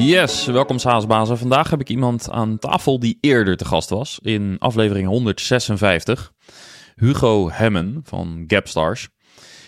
[0.00, 1.38] Yes, welkom Saasbazen.
[1.38, 6.32] Vandaag heb ik iemand aan tafel die eerder te gast was in aflevering 156.
[6.94, 9.08] Hugo Hemmen van Gapstars.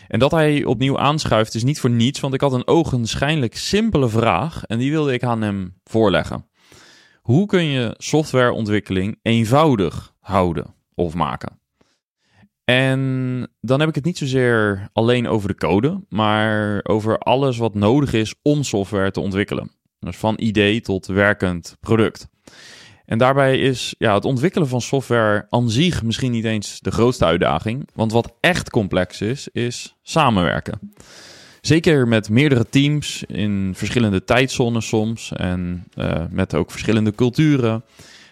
[0.09, 4.09] En dat hij opnieuw aanschuift is niet voor niets, want ik had een ogenschijnlijk simpele
[4.09, 6.49] vraag en die wilde ik aan hem voorleggen.
[7.21, 11.61] Hoe kun je softwareontwikkeling eenvoudig houden of maken?
[12.65, 17.75] En dan heb ik het niet zozeer alleen over de code, maar over alles wat
[17.75, 19.81] nodig is om software te ontwikkelen.
[20.05, 22.29] Dus van idee tot werkend product.
[23.05, 27.25] En daarbij is ja, het ontwikkelen van software aan zich misschien niet eens de grootste
[27.25, 27.89] uitdaging.
[27.95, 30.93] Want wat echt complex is, is samenwerken.
[31.61, 37.85] Zeker met meerdere teams in verschillende tijdzones soms en uh, met ook verschillende culturen.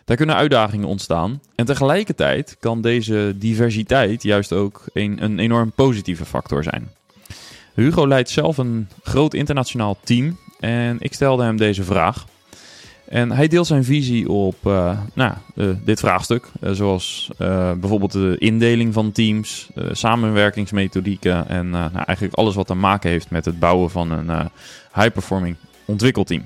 [0.05, 1.41] Daar kunnen uitdagingen ontstaan.
[1.55, 6.89] En tegelijkertijd kan deze diversiteit juist ook een, een enorm positieve factor zijn.
[7.75, 12.27] Hugo leidt zelf een groot internationaal team en ik stelde hem deze vraag.
[13.09, 17.31] En hij deelt zijn visie op uh, nou, uh, dit vraagstuk, uh, zoals
[17.81, 23.45] bijvoorbeeld de indeling van teams, samenwerkingsmethodieken en nou, eigenlijk alles wat te maken heeft met
[23.45, 24.51] het bouwen van een
[24.95, 26.45] high-performing ontwikkelteam.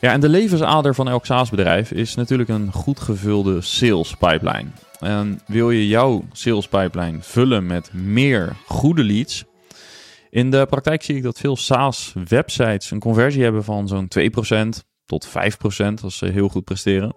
[0.00, 4.68] Ja, en de levensader van elk SaaS-bedrijf is natuurlijk een goed gevulde sales pipeline.
[4.98, 9.44] En wil je jouw sales pipeline vullen met meer goede leads,
[10.30, 14.08] in de praktijk zie ik dat veel SaaS-websites een conversie hebben van zo'n
[14.78, 15.30] 2% tot 5%
[16.02, 17.14] als ze heel goed presteren.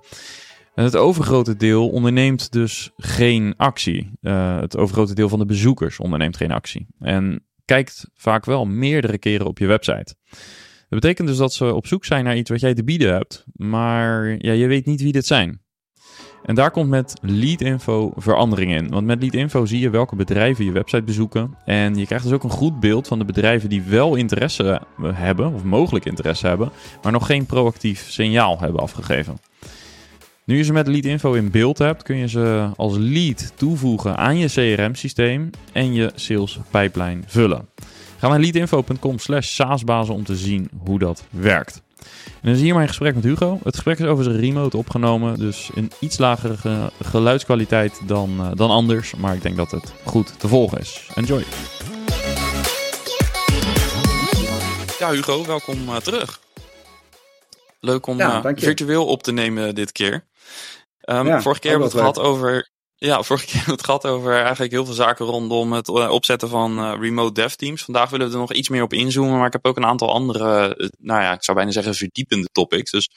[0.74, 4.12] En het overgrote deel onderneemt dus geen actie.
[4.22, 6.88] Uh, het overgrote deel van de bezoekers onderneemt geen actie.
[7.00, 10.16] En kijkt vaak wel meerdere keren op je website.
[10.90, 13.46] Dat betekent dus dat ze op zoek zijn naar iets wat jij te bieden hebt,
[13.54, 15.62] maar ja, je weet niet wie dit zijn.
[16.46, 18.90] En daar komt met Leadinfo verandering in.
[18.90, 21.56] Want met Leadinfo zie je welke bedrijven je website bezoeken.
[21.66, 25.54] En je krijgt dus ook een goed beeld van de bedrijven die wel interesse hebben,
[25.54, 26.72] of mogelijk interesse hebben,
[27.04, 29.38] maar nog geen proactief signaal hebben afgegeven.
[30.44, 34.38] Nu je ze met Leadinfo in beeld hebt, kun je ze als lead toevoegen aan
[34.38, 37.68] je CRM-systeem en je sales pipeline vullen.
[38.18, 41.82] Ga naar leadinfo.com slash saasbazen om te zien hoe dat werkt.
[42.42, 43.60] En dan zie je mijn gesprek met Hugo.
[43.64, 48.70] Het gesprek is over zijn remote opgenomen, dus een iets lagere geluidskwaliteit dan, uh, dan
[48.70, 49.16] anders.
[49.16, 51.08] Maar ik denk dat het goed te volgen is.
[51.16, 51.44] Enjoy!
[55.00, 56.40] Ja, Hugo, welkom uh, terug.
[57.80, 60.14] Leuk om ja, uh, virtueel op te nemen dit keer.
[61.06, 62.70] Um, ja, vorige keer hebben we het gehad over
[63.06, 66.10] ja, vorige keer hebben we het gehad over eigenlijk heel veel zaken rondom het eh,
[66.10, 67.84] opzetten van uh, remote dev teams.
[67.84, 70.14] Vandaag willen we er nog iets meer op inzoomen, maar ik heb ook een aantal
[70.14, 72.92] andere, uh, nou ja, ik zou bijna zeggen verdiepende topics.
[72.92, 73.10] Dus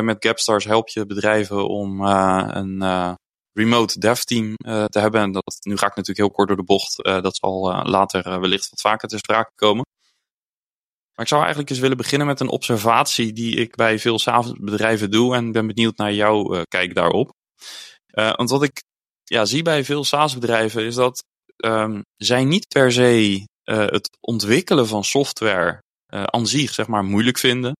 [0.00, 3.16] met Gapstars help je bedrijven om een
[3.52, 5.20] remote dev team te hebben.
[5.20, 8.70] En dat, nu ga ik natuurlijk heel kort door de bocht, dat zal later wellicht
[8.70, 9.86] wat vaker ter sprake komen.
[11.14, 14.20] Maar ik zou eigenlijk eens willen beginnen met een observatie die ik bij veel
[14.60, 17.32] bedrijven doe en ben benieuwd naar jouw kijk daarop.
[18.12, 18.82] Want wat ik
[19.24, 21.24] ja, zie bij veel SaaS-bedrijven is dat
[21.56, 25.82] um, zij niet per se uh, het ontwikkelen van software
[26.14, 27.72] uh, aan zich zeg maar moeilijk vinden.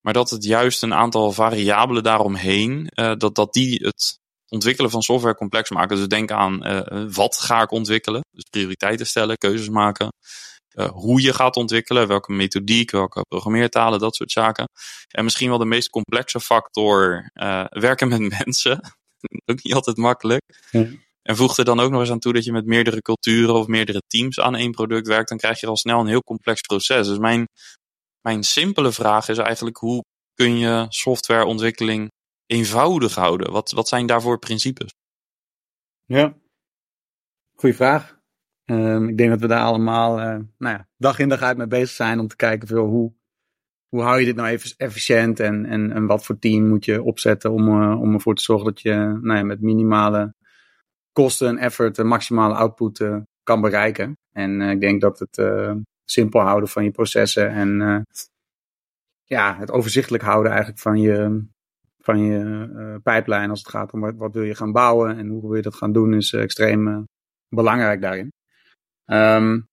[0.00, 4.18] Maar dat het juist een aantal variabelen daaromheen, uh, dat, dat die het
[4.48, 5.96] ontwikkelen van software complex maken.
[5.96, 6.58] Dus denk aan
[7.12, 8.20] wat ga ik ontwikkelen.
[8.30, 10.08] Dus prioriteiten stellen, keuzes maken.
[10.92, 14.68] hoe je gaat ontwikkelen, welke methodiek, welke programmeertalen, dat soort zaken.
[15.08, 17.30] En misschien wel de meest complexe factor,
[17.68, 18.80] werken met mensen.
[19.50, 20.42] ook niet altijd makkelijk.
[21.22, 23.66] En voeg er dan ook nog eens aan toe dat je met meerdere culturen of
[23.66, 27.06] meerdere teams aan één product werkt, dan krijg je al snel een heel complex proces.
[27.06, 27.48] Dus mijn,
[28.20, 32.10] mijn simpele vraag is eigenlijk hoe kun je softwareontwikkeling
[32.46, 33.52] eenvoudig houden?
[33.52, 34.90] Wat, wat zijn daarvoor principes?
[36.04, 36.36] Ja,
[37.54, 38.18] goede vraag.
[38.64, 40.24] Um, ik denk dat we daar allemaal uh,
[40.58, 43.12] nou ja, dag in dag uit mee bezig zijn om te kijken veel hoe
[43.88, 47.02] hoe hou je dit nou even efficiënt en, en, en wat voor team moet je
[47.02, 50.34] opzetten om, uh, om ervoor te zorgen dat je nou ja, met minimale
[51.12, 54.18] kosten en effort de maximale output uh, kan bereiken.
[54.32, 55.42] En uh, ik denk dat het
[56.04, 58.04] simpel houden van je processen en
[59.24, 61.46] ja, het overzichtelijk houden eigenlijk van je,
[61.98, 65.40] van je pijplijn als het gaat om wat, wat wil je gaan bouwen en hoe
[65.40, 67.06] wil je dat gaan doen is extreem
[67.48, 68.32] belangrijk daarin.
[69.06, 69.67] Um,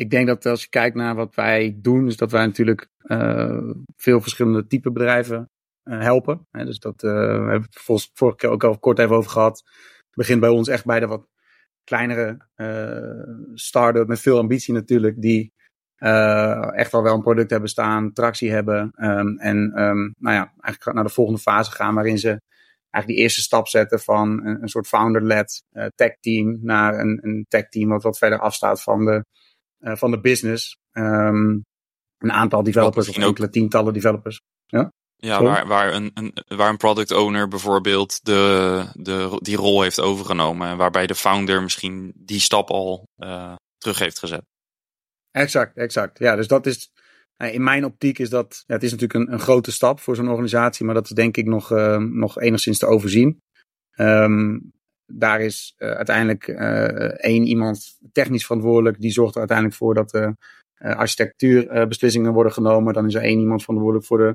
[0.00, 3.70] ik denk dat als je kijkt naar wat wij doen, is dat wij natuurlijk uh,
[3.96, 5.50] veel verschillende type bedrijven
[5.84, 6.46] uh, helpen.
[6.50, 9.58] Hè, dus dat uh, we hebben het vorige keer ook al kort even over gehad.
[9.96, 11.28] Het begint bij ons echt bij de wat
[11.84, 12.48] kleinere
[13.54, 15.52] start-up met veel ambitie natuurlijk, die
[15.96, 18.92] echt al wel een product hebben staan, tractie hebben.
[18.96, 22.28] Um, en um, nou ja, eigenlijk naar de volgende fase gaan waarin ze
[22.90, 25.64] eigenlijk die eerste stap zetten van een, soort founder-led
[25.94, 29.24] tech team naar een, een tech team wat wat verder afstaat van de
[29.80, 30.76] van de business.
[30.92, 31.62] Um,
[32.18, 34.40] een aantal developers of enkele tientallen developers.
[34.66, 39.82] Ja, ja waar, waar, een, een, waar een product owner bijvoorbeeld de, de, die rol
[39.82, 40.76] heeft overgenomen.
[40.76, 44.42] Waarbij de founder misschien die stap al uh, terug heeft gezet.
[45.30, 46.18] Exact, exact.
[46.18, 46.90] Ja, dus dat is.
[47.36, 48.62] Nou, in mijn optiek is dat.
[48.66, 51.36] Ja, het is natuurlijk een, een grote stap voor zo'n organisatie, maar dat is denk
[51.36, 53.38] ik nog, uh, nog enigszins te overzien.
[53.96, 54.72] Um,
[55.12, 56.48] daar is uh, uiteindelijk
[57.18, 59.00] één iemand technisch verantwoordelijk.
[59.00, 60.34] Die zorgt er uiteindelijk voor dat de
[60.78, 62.94] architectuurbeslissingen worden genomen.
[62.94, 64.34] Dan is er één iemand verantwoordelijk voor de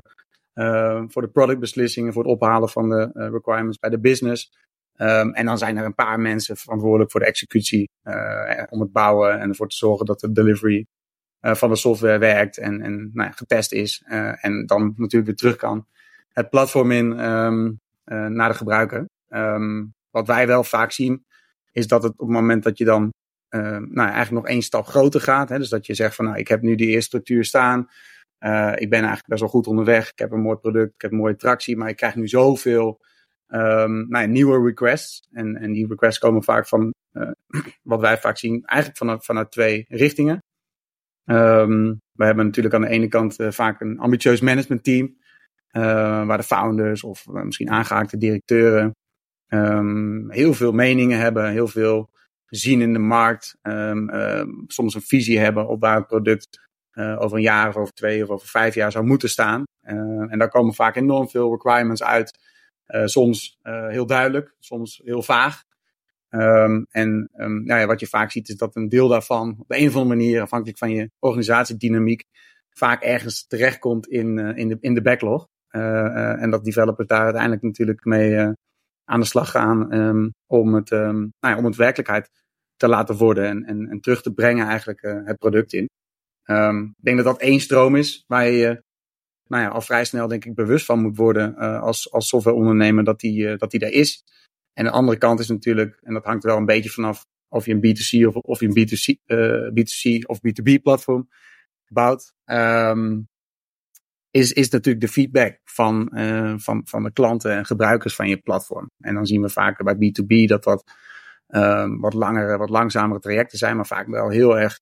[1.08, 4.52] voor de productbeslissingen, voor het ophalen van de requirements bij de business.
[4.96, 7.90] Um, en dan zijn er een paar mensen verantwoordelijk voor de executie,
[8.68, 10.86] om het bouwen en ervoor te zorgen dat de delivery
[11.40, 14.02] van de software werkt en, en nou ja, getest is.
[14.40, 15.86] en dan natuurlijk weer terug kan
[16.36, 19.08] het platform in um, naar de gebruiker.
[19.28, 21.24] Um, wat wij wel vaak zien,
[21.72, 23.12] is dat het op het moment dat je dan
[23.48, 25.48] nou, eigenlijk nog één stap groter gaat.
[25.48, 27.88] Hè, dus dat je zegt van nou, ik heb nu die eerste structuur staan.
[28.40, 30.10] Uh, ik ben eigenlijk best wel goed onderweg.
[30.10, 33.00] Ik heb een mooi product, ik heb een mooie tractie, maar ik krijg nu zoveel
[33.48, 35.28] um, nou nieuwe requests.
[35.32, 37.30] En, en die requests komen vaak van, uh,
[37.82, 40.38] wat wij vaak zien, eigenlijk vanuit, twee richtingen.
[41.24, 45.16] Um, we hebben natuurlijk aan de ene kant vaak een ambitieus managementteam,
[46.26, 48.92] waar de founders of misschien aangehaakte directeuren
[49.48, 52.10] um, heel veel meningen hebben, heel veel
[52.46, 53.56] zien in de markt,
[54.66, 58.22] soms een visie hebben op waar het product uh, over een jaar of over twee
[58.22, 59.64] of over vijf jaar zou moeten staan.
[60.28, 62.38] En daar komen vaak enorm veel requirements uit.
[62.88, 65.62] Uh, soms heel duidelijk, soms heel vaag.
[66.90, 69.96] En nou ja, wat je vaak ziet is dat een deel daarvan op een of
[69.96, 72.24] andere manier, afhankelijk van je organisatiedynamiek,
[72.70, 75.48] vaak ergens terechtkomt in, in, de, in de backlog.
[75.68, 78.54] en dat developers daar uiteindelijk natuurlijk mee
[79.08, 82.30] aan de slag gaan um, om, het, nou ja, om het werkelijkheid
[82.76, 85.88] te laten worden en, en, en terug te brengen eigenlijk het product in.
[86.44, 88.84] Um, ik denk dat dat één stroom is waar je
[89.46, 93.04] nou ja, al vrij snel denk ik bewust van moet worden uh, als, als softwareondernemer
[93.04, 94.24] dat die, uh, dat die er is.
[94.72, 97.66] En de andere kant is natuurlijk, en dat hangt er wel een beetje vanaf of
[97.66, 101.28] je een B2C of, of je een B2C, uh, B2C of B2B platform
[101.88, 102.34] bouwt.
[104.36, 108.36] Is, is natuurlijk de feedback van, uh, van, van de klanten en gebruikers van je
[108.36, 108.90] platform.
[108.98, 110.84] En dan zien we vaker bij B2B dat dat
[111.48, 114.80] um, wat langere, wat langzamere trajecten zijn, maar vaak wel heel erg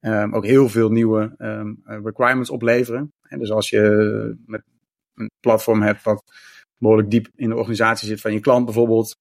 [0.00, 3.12] um, ook heel veel nieuwe um, requirements opleveren.
[3.22, 4.62] En dus als je met
[5.14, 6.24] een platform hebt wat
[6.78, 9.16] behoorlijk diep in de organisatie zit van je klant bijvoorbeeld,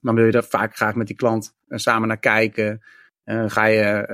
[0.00, 2.82] dan wil je daar vaak graag met die klant uh, samen naar kijken.
[3.24, 4.08] Ga je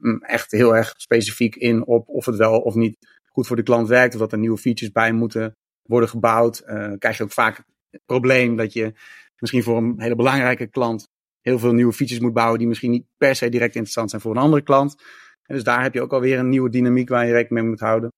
[0.00, 2.96] uh, echt heel erg specifiek in op of het wel of niet
[3.34, 6.62] goed voor de klant werkt, of dat er nieuwe features bij moeten worden gebouwd.
[6.98, 8.92] krijg je ook vaak het probleem dat je
[9.38, 11.08] misschien voor een hele belangrijke klant
[11.44, 14.30] heel veel nieuwe features moet bouwen die misschien niet per se direct interessant zijn voor
[14.30, 15.02] een andere klant.
[15.42, 17.80] En dus daar heb je ook alweer een nieuwe dynamiek waar je rekening mee moet
[17.80, 18.12] houden.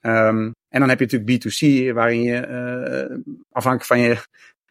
[0.00, 4.16] Um, en dan heb je natuurlijk B2C, waarin je uh, afhankelijk van je,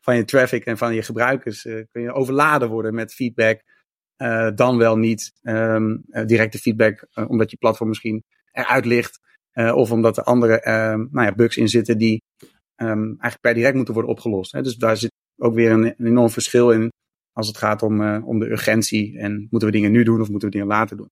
[0.01, 3.61] van je traffic en van je gebruikers uh, kun je overladen worden met feedback.
[4.17, 9.19] Uh, dan wel niet um, directe feedback, omdat je platform misschien eruit ligt.
[9.57, 12.21] Of omdat er andere um, nou ja, bugs in zitten die
[12.75, 14.51] eigenlijk per direct moeten worden opgelost.
[14.51, 14.61] Hè.
[14.61, 16.91] Dus daar zit ook weer een, enorm verschil in
[17.31, 20.29] als het gaat om, uh, om de urgentie en moeten we dingen nu doen of
[20.29, 21.09] moeten we dingen later doen.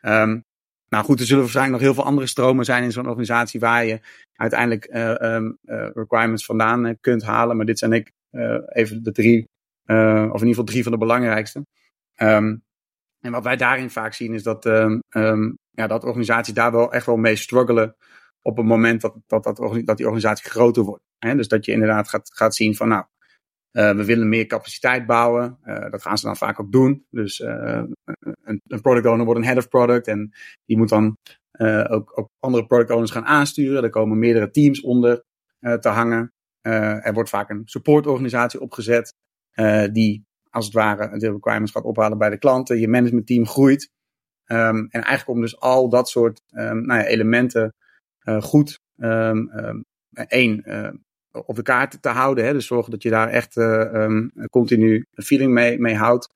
[0.00, 0.42] Um,
[0.88, 3.84] nou goed, er zullen waarschijnlijk nog heel veel andere stromen zijn in zo'n organisatie waar
[3.84, 4.00] je
[4.32, 7.56] uiteindelijk uh, requirements vandaan kunt halen.
[7.56, 8.12] Maar dit zijn ik
[8.72, 9.48] even de drie,
[9.86, 11.66] of in ieder geval drie van de belangrijkste.
[12.14, 12.62] En
[13.20, 14.64] wat wij daarin vaak zien is dat,
[15.72, 17.96] ja, dat organisaties daar wel echt wel mee struggelen
[18.42, 21.04] op het moment dat, dat, dat, dat die organisatie groter wordt.
[21.18, 21.36] Hè?
[21.36, 23.04] Dus dat je inderdaad gaat, gaat zien van nou,
[23.72, 25.58] uh, we willen meer capaciteit bouwen.
[25.64, 27.06] Uh, dat gaan ze dan vaak ook doen.
[27.10, 27.82] Dus uh,
[28.42, 30.06] een, een, product owner wordt een head of product.
[30.06, 30.32] En
[30.64, 31.16] die moet dan
[31.88, 33.82] ook, ook, andere product owners gaan aansturen.
[33.82, 35.24] Er komen meerdere teams onder
[35.80, 36.32] te hangen.
[36.60, 39.14] er wordt vaak een supportorganisatie opgezet.
[39.92, 42.80] die als het ware de requirements gaat ophalen bij de klanten.
[42.80, 43.90] Je managementteam groeit.
[44.52, 47.74] Um, en eigenlijk om dus al dat soort um, nou ja, elementen
[48.40, 49.50] goed um,
[50.12, 50.64] één,
[51.32, 52.44] op de kaart te houden.
[52.44, 52.52] Hè?
[52.52, 56.28] Dus zorgen dat je daar echt uh, continu feeling mee, mee houdt.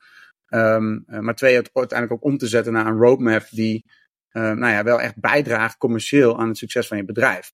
[0.48, 3.84] Maar twee, het uiteindelijk ook om te zetten naar een roadmap die
[4.32, 7.52] nou ja, wel echt bijdraagt commercieel aan het succes van je bedrijf.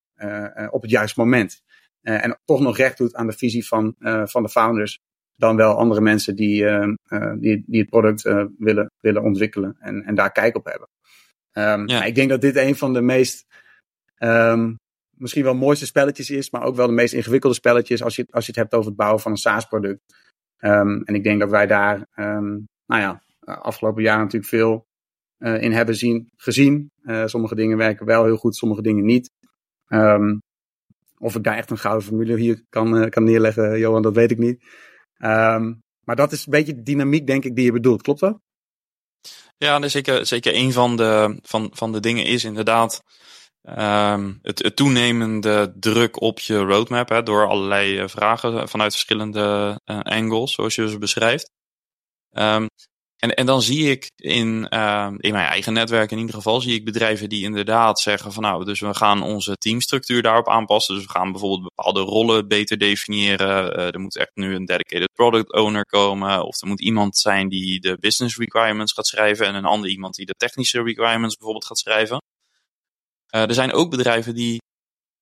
[0.69, 1.61] Op het juiste moment.
[2.01, 4.99] en toch nog recht doet aan de visie van, van de founders.
[5.35, 6.93] Dan wel andere mensen die, ehm,
[7.39, 8.23] die, die het product
[8.57, 10.87] willen, willen ontwikkelen en, en daar kijk op hebben.
[11.53, 12.03] Um, ja.
[12.03, 13.45] ik denk dat dit een van de meest
[14.17, 14.77] um,
[15.17, 18.45] misschien wel mooiste spelletjes is, maar ook wel de meest ingewikkelde spelletjes als je, als
[18.45, 20.01] je het hebt over het bouwen van een SaaS-product.
[20.59, 24.85] Um, en ik denk dat wij daar, nou ja, afgelopen jaar natuurlijk veel
[25.37, 26.91] in hebben zien, gezien.
[27.25, 29.31] sommige dingen werken wel heel goed, sommige dingen niet.
[31.17, 34.37] Of ik daar echt een gouden formule hier kan, kan neerleggen, Johan, dat weet ik
[34.37, 34.63] niet.
[35.25, 38.01] Um, maar dat is een beetje de dynamiek, denk ik, die je bedoelt.
[38.01, 38.39] Klopt dat?
[39.57, 43.03] Ja, zeker, zeker een van de, van, van de dingen is inderdaad
[43.63, 47.09] um, het, toenemende druk op je roadmap.
[47.09, 51.51] Hè, door allerlei vragen vanuit verschillende uh, angles, zoals je ze beschrijft.
[52.31, 52.67] Um,
[53.23, 56.73] en, en dan zie ik in, uh, in mijn eigen netwerk in ieder geval, zie
[56.73, 60.95] ik bedrijven die inderdaad zeggen van nou, dus we gaan onze teamstructuur daarop aanpassen.
[60.95, 63.79] Dus we gaan bijvoorbeeld bepaalde rollen beter definiëren.
[63.79, 66.45] Uh, er moet echt nu een dedicated product owner komen.
[66.45, 70.15] Of er moet iemand zijn die de business requirements gaat schrijven en een ander iemand
[70.15, 72.21] die de technische requirements bijvoorbeeld gaat schrijven.
[73.35, 74.61] Uh, er zijn ook bedrijven die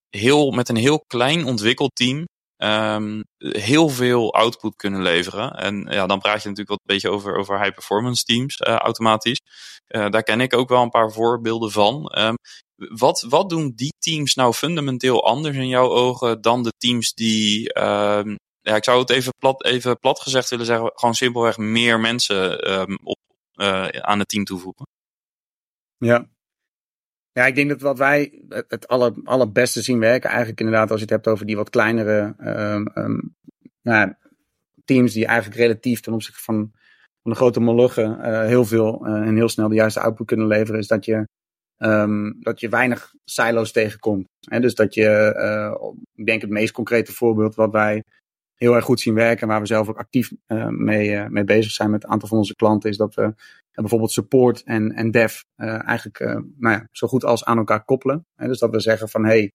[0.10, 2.26] heel, met een heel klein ontwikkelteam
[2.64, 5.52] um, heel veel output kunnen leveren.
[5.52, 8.76] En ja, dan praat je natuurlijk wat een beetje over, over high performance teams uh,
[8.76, 9.40] automatisch.
[9.88, 12.18] Uh, daar ken ik ook wel een paar voorbeelden van.
[12.18, 12.36] Um,
[12.76, 17.80] wat, wat doen die teams nou fundamenteel anders in jouw ogen dan de teams die,
[17.80, 22.00] um, ja, ik zou het even plat, even plat gezegd willen zeggen, gewoon simpelweg meer
[22.00, 22.60] mensen
[23.04, 23.20] op,
[23.56, 24.86] uh, aan het team toevoegen?
[25.98, 26.26] Ja,
[27.34, 31.06] ja, ik denk dat wat wij het aller, allerbeste zien werken, eigenlijk inderdaad, als je
[31.06, 33.36] het hebt over die wat kleinere um, um,
[33.82, 34.14] nou,
[34.86, 36.72] teams, die eigenlijk relatief ten opzichte van,
[37.22, 40.48] van de grote molochen uh, heel veel uh, en heel snel de juiste output kunnen
[40.48, 41.28] leveren, is dat je,
[41.78, 44.28] um, dat je weinig silo's tegenkomt.
[44.40, 44.60] Hè?
[44.60, 48.04] Dus dat je, uh, ik denk het meest concrete voorbeeld wat wij
[48.62, 50.32] heel erg goed zien werken, waar we zelf ook actief
[50.70, 53.34] mee, mee bezig zijn met een aantal van onze klanten, is dat we
[53.72, 56.20] bijvoorbeeld support en, en dev eigenlijk
[56.58, 58.26] nou ja, zo goed als aan elkaar koppelen.
[58.36, 58.48] Hè?
[58.48, 59.54] Dus dat we zeggen van hey,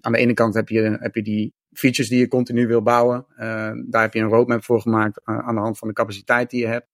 [0.00, 3.26] aan de ene kant heb je, heb je die features die je continu wil bouwen.
[3.88, 6.66] daar heb je een roadmap voor gemaakt aan de hand van de capaciteit die je
[6.66, 6.88] hebt.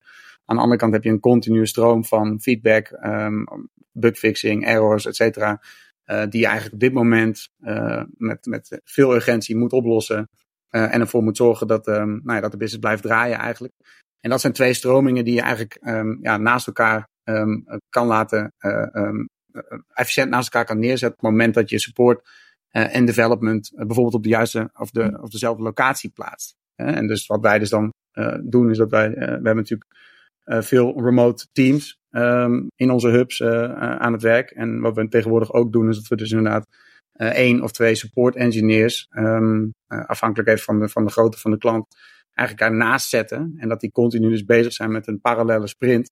[0.44, 3.44] Aan de andere kant heb je een continue stroom van feedback, um,
[3.92, 5.62] bugfixing, errors, et cetera.
[6.04, 7.48] die je eigenlijk op dit moment
[8.16, 10.28] met, met veel urgentie moet oplossen.
[10.82, 13.74] En ervoor moet zorgen dat, um, nou ja, dat de business blijft draaien eigenlijk.
[14.20, 18.52] En dat zijn twee stromingen die je eigenlijk um, ja, naast elkaar um, kan laten,
[18.60, 19.28] uh, um,
[19.94, 22.28] efficiënt naast elkaar kan neerzetten op het moment dat je support
[22.72, 26.54] uh, en development bijvoorbeeld op de juiste of, de, of dezelfde locatie plaatst.
[26.74, 27.92] en dus wat wij dus dan
[28.42, 29.90] doen is dat wij, we hebben natuurlijk
[30.46, 31.98] veel remote teams
[32.76, 34.50] in onze hubs aan het werk.
[34.50, 36.66] En wat we tegenwoordig ook doen is dat we dus inderdaad
[37.16, 39.08] één of twee support engineers,
[39.86, 41.86] afhankelijk even van de, van de grootte van de klant,
[42.34, 43.54] eigenlijk ernaast zetten.
[43.56, 46.10] En dat die continu dus bezig zijn met een parallele sprint.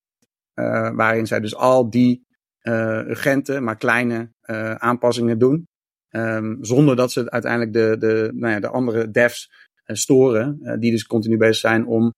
[0.54, 2.26] Uh, waarin zij dus al die
[2.62, 4.32] uh, urgente, maar kleine
[4.78, 5.66] aanpassingen doen.
[6.11, 9.50] Um, zonder dat ze uiteindelijk de, de, nou ja, de andere devs
[9.87, 10.78] storen.
[10.80, 12.12] die dus continu bezig zijn om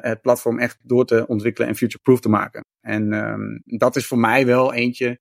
[0.00, 2.64] het platform echt door te ontwikkelen en future-proof te maken.
[2.80, 5.18] En um, dat is voor mij wel eentje.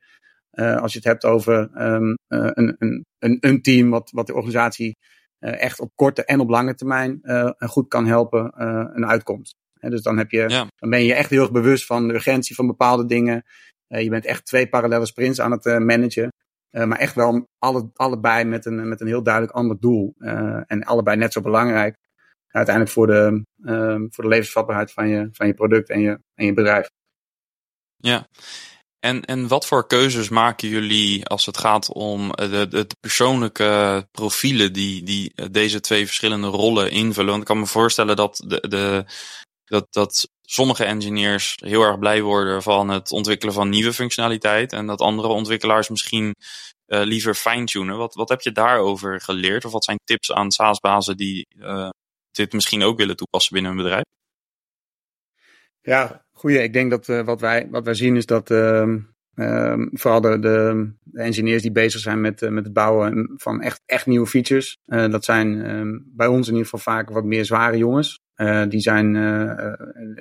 [0.51, 4.97] Als je het hebt over um, een, een, een, een team wat, wat de organisatie
[5.39, 7.21] uh, echt op korte en op lange termijn
[7.59, 8.51] goed kan helpen
[8.95, 9.55] een uitkomst.
[9.79, 10.67] dus dan, heb je, ja.
[10.75, 13.43] dan ben je echt heel erg bewust van de urgentie van bepaalde dingen.
[13.87, 16.33] je bent echt twee parallele sprints aan het managen.
[16.71, 20.13] maar echt wel alle, allebei met een, met een heel duidelijk ander doel.
[20.65, 21.95] en allebei net zo belangrijk.
[22.47, 23.43] Uiteindelijk voor de,
[24.09, 26.89] voor de levensvatbaarheid van je, van je product en je, en je bedrijf.
[27.97, 28.27] Ja,
[28.99, 34.73] en, en wat voor keuzes maken jullie als het gaat om de, de persoonlijke profielen
[34.73, 37.29] die, die deze twee verschillende rollen invullen?
[37.29, 39.05] Want ik kan me voorstellen dat, de, de,
[39.65, 44.73] dat, dat sommige engineers heel erg blij worden van het ontwikkelen van nieuwe functionaliteit.
[44.73, 46.35] En dat andere ontwikkelaars misschien
[46.87, 47.97] uh, liever fine-tunen.
[47.97, 49.65] Wat, wat heb je daarover geleerd?
[49.65, 51.89] Of wat zijn tips aan SaaS-bazen die uh,
[52.31, 54.03] dit misschien ook willen toepassen binnen een bedrijf?
[55.81, 56.63] Ja, goeie.
[56.63, 58.87] Ik denk dat uh, wat, wij, wat wij zien is dat uh,
[59.35, 63.81] uh, vooral de, de, engineers die bezig zijn met, uh, met het bouwen van echt,
[63.85, 64.77] echt nieuwe features.
[64.87, 68.19] Uh, dat zijn ehm, bij ons in ieder geval vaak wat meer zware jongens.
[68.69, 69.13] die zijn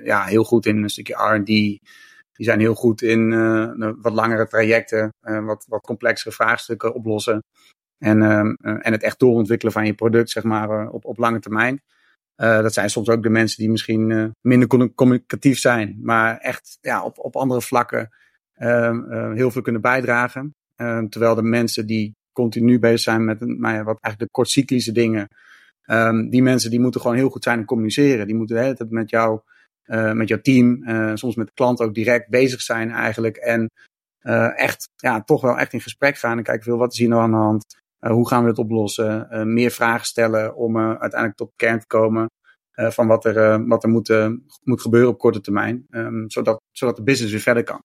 [0.04, 1.46] ja, heel goed in een stukje R&D.
[1.46, 3.30] Die zijn heel goed in
[4.00, 7.44] wat langere trajecten, wat, wat complexere vraagstukken oplossen.
[7.98, 11.82] En, ehm, en het echt doorontwikkelen van je product, zeg maar, op, op lange termijn.
[12.42, 16.78] Uh, dat zijn soms ook de mensen die misschien uh, minder communicatief zijn, maar echt
[16.80, 18.10] ja, op, op andere vlakken
[18.56, 20.54] uh, heel veel kunnen bijdragen.
[20.76, 24.30] Ehm, terwijl de mensen die continu bezig zijn met een, nou ja, wat eigenlijk de
[24.30, 25.28] kortcyclische dingen,
[25.86, 28.26] um, die mensen die moeten gewoon heel goed zijn in communiceren.
[28.26, 29.40] Die moeten de hele tijd met jou,
[30.12, 30.82] met jouw team,
[31.16, 33.36] soms met de klant ook direct bezig zijn eigenlijk.
[33.36, 33.70] En
[34.56, 37.30] echt, ja, toch wel echt in gesprek gaan en kijken wat is hier nou aan
[37.30, 37.64] de hand.
[38.00, 39.28] Uh, hoe gaan we het oplossen?
[39.30, 42.30] Uh, meer vragen stellen om uh, uiteindelijk tot kern te komen.
[42.72, 44.08] van wat er, wat er moet,
[44.64, 45.86] moet gebeuren op korte termijn.
[45.90, 47.82] Um, zodat, zodat de business weer verder kan.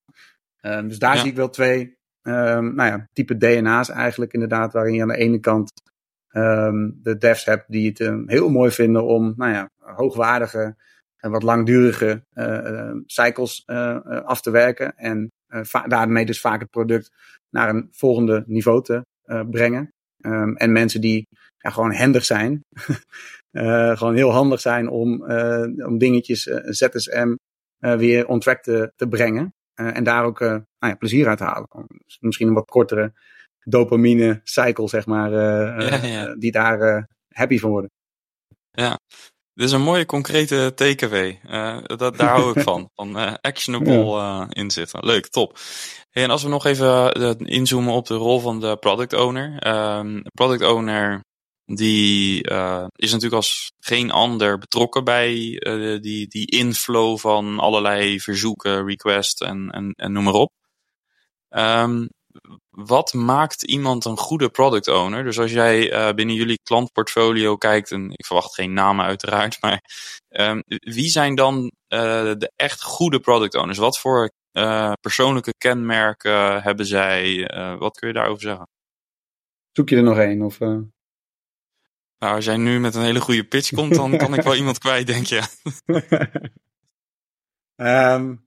[0.62, 4.74] Um, dus daar zie ik wel twee um, nou ja, type DNA's eigenlijk inderdaad.
[4.74, 5.72] Waarin je aan de ene kant
[7.02, 10.76] de devs hebt die het heel mooi vinden om nou ja, hoogwaardige
[11.18, 14.96] en wat langdurige uh, cycles uh, af te werken.
[14.96, 15.32] En
[15.88, 17.12] daarmee dus vaak het product
[17.50, 19.06] naar een volgende niveau te
[19.50, 19.92] brengen.
[20.26, 21.28] Um, en mensen die
[21.58, 22.66] ja, gewoon handig zijn.
[23.98, 25.32] gewoon heel handig zijn om,
[25.86, 27.36] om dingetjes, ZSM,
[27.80, 29.54] weer on track te, te brengen.
[29.74, 31.68] en daar ook nou ja, plezier uit te halen.
[32.06, 33.14] Dus misschien een wat kortere
[33.64, 35.32] dopamine cycle, zeg maar,
[36.06, 36.36] ja.
[36.36, 37.92] die daar happy van worden.
[38.72, 39.00] Ja,
[39.54, 41.40] dit is een mooie concrete takeaway.
[41.50, 42.90] Uh, dat, daar hou ik van.
[42.96, 45.06] Van uh, actionable uh, inzichten.
[45.06, 45.58] Leuk, top.
[46.12, 49.68] en als we nog even inzoomen op de rol van de product owner.
[49.98, 51.24] Um, product owner
[51.66, 52.42] die
[52.96, 55.34] is natuurlijk als geen ander betrokken bij
[56.02, 60.52] die, die inflow van allerlei verzoeken, requests en, en, en noem maar op.
[61.50, 62.10] Um,
[62.76, 65.24] wat maakt iemand een goede product owner?
[65.24, 69.82] Dus als jij uh, binnen jullie klantportfolio kijkt, en ik verwacht geen namen uiteraard, maar
[70.30, 71.70] um, wie zijn dan uh,
[72.38, 73.78] de echt goede product owners?
[73.78, 77.50] Wat voor uh, persoonlijke kenmerken hebben zij?
[77.80, 78.68] wat kun je daarover zeggen?
[79.72, 80.42] Zoek je er nog één?
[80.42, 80.60] Of,
[82.24, 84.78] nou, als jij nu met een hele goede pitch komt, dan kan ik wel iemand
[84.78, 85.42] kwijt, denk je.
[87.76, 88.43] um,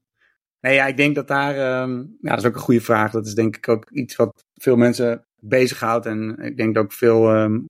[0.67, 3.11] Nee, ja, ik denk dat daar, um, ja, dat is ook een goede vraag.
[3.11, 6.07] Dat is denk ik ook iets wat veel mensen bezighoudt.
[6.07, 7.65] En ik denk dat ook veel um,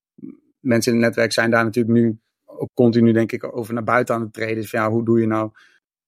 [0.61, 4.15] mensen in het netwerk zijn daar natuurlijk nu ook continu, denk ik, over naar buiten
[4.15, 4.55] aan het treden.
[4.57, 5.51] Dus ja, hoe doe je nou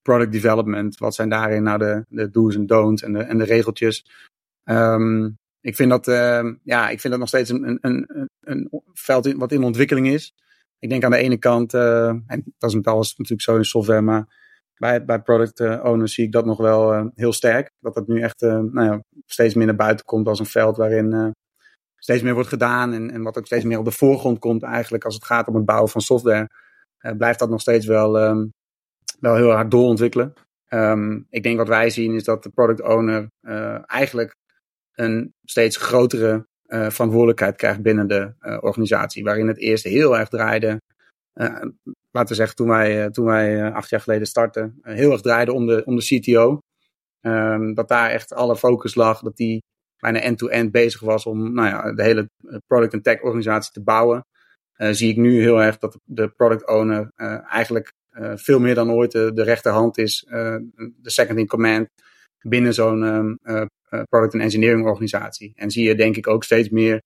[0.01, 0.97] product development?
[0.97, 4.05] Wat zijn daarin nou de, de do's en don'ts en de, regeltjes?
[4.63, 6.05] Um, ik vind dat,
[6.63, 10.33] ja, ik vind dat nog steeds een, een, een, een veld wat in ontwikkeling is.
[10.79, 13.65] Ik denk aan de ene kant, uh, en dat is met alles natuurlijk zo in
[13.65, 14.48] software, maar
[14.79, 17.71] bij, bij product eh, owners zie ik dat nog wel uh, heel sterk.
[17.79, 20.77] Dat het nu echt uh, nou ja, steeds meer naar buiten komt als een veld
[20.77, 21.35] waarin
[21.95, 22.93] steeds meer wordt gedaan.
[22.93, 25.55] En, en wat ook steeds meer op de voorgrond komt eigenlijk als het gaat om
[25.55, 26.49] het bouwen van software.
[27.17, 28.11] blijft dat nog steeds wel,
[29.19, 30.33] wel heel hard doorontwikkelen.
[30.69, 33.27] Um, ik denk wat wij zien is dat de product owner
[33.85, 34.35] eigenlijk
[34.93, 39.23] een steeds grotere verantwoordelijkheid krijgt binnen de organisatie.
[39.23, 40.81] Waarin het eerst heel erg draaide
[42.11, 45.21] laten we zeggen, toen wij, eh, toen wij eh, acht jaar geleden startten, heel erg
[45.21, 46.59] draaide om de, om de CTO.
[47.21, 49.63] Um, dat daar echt alle focus lag, dat die
[49.97, 52.29] bijna end-to-end bezig was om nou ja, de hele
[52.67, 54.25] product- en tech-organisatie te bouwen.
[54.91, 57.11] Zie ik nu heel erg dat de product owner
[57.49, 57.91] eigenlijk
[58.35, 61.87] veel meer dan ooit de, rechterhand is, de second in command
[62.39, 63.37] binnen zo'n um,
[64.09, 65.53] product- en engineering organisatie.
[65.55, 67.01] En zie je denk ik ook steeds meer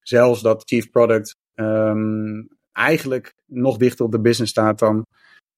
[0.00, 5.06] zelfs dat chief product um, eigenlijk nog dichter op de business staat dan,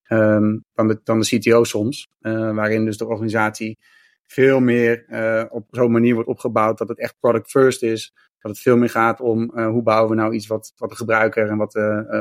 [0.07, 2.07] um, dan, de, dan de CTO soms.
[2.21, 3.77] Uh, waarin dus de organisatie
[4.25, 8.13] veel meer uh, op zo'n manier wordt opgebouwd dat het echt product first is.
[8.39, 10.95] Dat het veel meer gaat om uh, hoe bouwen we nou iets wat, wat de
[10.95, 11.75] gebruiker en wat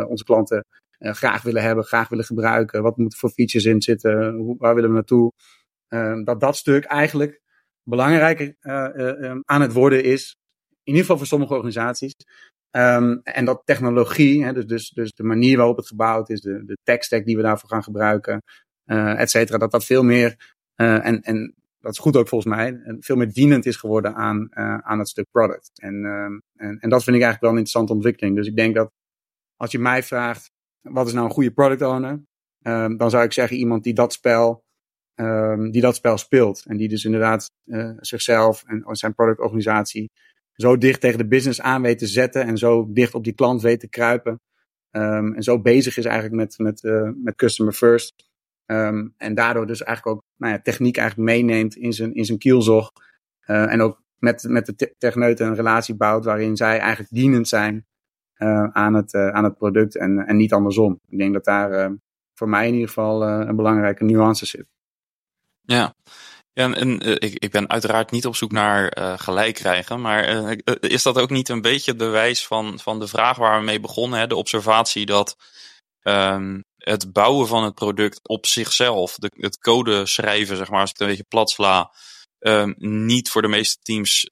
[0.08, 0.64] onze klanten
[0.98, 2.82] graag willen hebben, graag willen gebruiken.
[2.82, 4.44] Wat moeten voor features in zitten?
[4.58, 5.32] Waar willen we naartoe?
[5.88, 7.40] Ehm, dat dat stuk eigenlijk
[7.82, 8.54] belangrijker
[9.44, 10.36] aan het worden is.
[10.68, 12.14] In ieder geval voor sommige organisaties.
[12.76, 16.64] Um, en dat technologie, hè, dus, dus, dus de manier waarop het gebouwd is, de,
[16.64, 18.42] de tech stack die we daarvoor gaan gebruiken,
[18.86, 22.54] uh, et cetera, dat dat veel meer, uh, en, en dat is goed ook volgens
[22.54, 25.70] mij, veel meer dienend is geworden aan, uh, aan het stuk product.
[25.74, 28.36] En, um, en, en dat vind ik eigenlijk wel een interessante ontwikkeling.
[28.36, 28.90] Dus ik denk dat
[29.56, 32.22] als je mij vraagt, wat is nou een goede product owner?
[32.62, 34.62] Um, dan zou ik zeggen iemand die dat spel,
[35.70, 36.64] die dat spel speelt.
[36.66, 37.50] En die dus inderdaad
[37.96, 40.10] zichzelf en zijn productorganisatie
[40.60, 43.62] zo dicht tegen de business aan weet te zetten en zo dicht op die klant
[43.62, 44.40] weet te kruipen.
[44.90, 48.28] Um, en zo bezig is eigenlijk met, met, uh, met customer first.
[48.66, 52.38] Um, en daardoor dus eigenlijk ook nou ja, techniek eigenlijk meeneemt in zijn, in zijn
[52.38, 52.92] kielzog.
[53.46, 57.86] Uh, en ook met, met de techneuten een relatie bouwt waarin zij eigenlijk dienend zijn
[58.38, 61.00] uh, aan, het, aan het product en, en niet andersom.
[61.08, 61.98] Ik denk dat daar
[62.34, 64.66] voor mij in ieder geval een belangrijke nuance zit.
[65.60, 65.94] Ja,
[66.60, 70.56] en uh, ik, ik ben uiteraard niet op zoek naar uh, gelijk krijgen, maar uh,
[70.80, 73.80] is dat ook niet een beetje het bewijs van, van de vraag waar we mee
[73.80, 74.26] begonnen, hè?
[74.26, 75.36] de observatie dat
[76.02, 80.90] um, het bouwen van het product op zichzelf, de, het code schrijven, zeg maar, als
[80.90, 81.92] ik het een beetje plat sla,
[82.38, 84.26] um, niet voor de meeste teams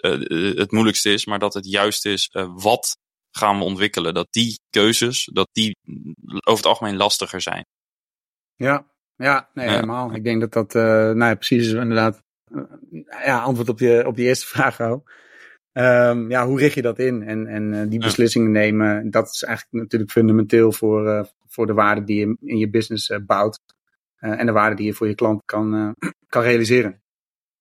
[0.57, 2.97] het moeilijkste is, maar dat het juist is wat
[3.31, 4.15] gaan we ontwikkelen.
[4.15, 5.77] Dat die keuzes, dat die
[6.45, 7.67] over het algemeen lastiger zijn.
[8.57, 8.87] Ja,
[9.19, 10.15] ja, nee, helemaal.
[10.15, 12.63] Ik denk dat dat, uh, nou ja, precies is inderdaad, uh,
[13.25, 15.13] ja, antwoord op je, op die eerste vraag ook.
[15.73, 17.23] Um, ja, hoe richt je dat in?
[17.23, 22.05] En, en uh, die beslissingen nemen, dat is eigenlijk natuurlijk fundamenteel voor, voor de waarde
[22.05, 23.61] die je in je business bouwt.
[24.19, 25.95] en de waarde die je voor je klant kan,
[26.29, 27.03] kan realiseren.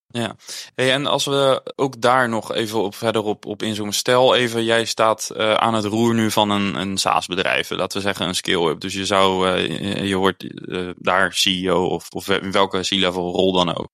[0.09, 0.35] Ja,
[0.75, 3.93] hey, en als we ook daar nog even op, verder op, op inzoomen.
[3.93, 8.03] Stel even, jij staat uh, aan het roer nu van een, een SaaS-bedrijf, laten we
[8.03, 8.79] zeggen een scale-up.
[8.79, 13.51] Dus je zou, uh, je wordt uh, daar CEO of, of in welke C-level rol
[13.51, 13.89] dan ook.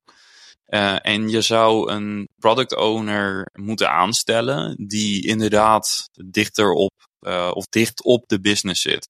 [1.02, 6.93] en je zou een product owner moeten aanstellen die inderdaad dichter op
[7.54, 9.10] of dicht op de business zit.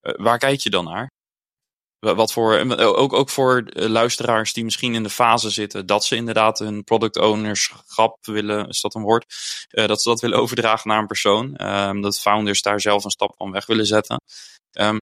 [0.00, 1.10] waar kijk je dan naar?
[1.98, 6.04] Wat voor, eh, ook, ook voor eh, luisteraars die misschien in de fase zitten dat
[6.04, 9.34] ze inderdaad hun product ownerschap willen, is dat een woord,
[9.70, 11.66] uh, dat ze dat willen overdragen naar een persoon.
[11.66, 14.20] Um, dat founders daar zelf een stap van weg willen zetten.
[14.80, 14.98] Um,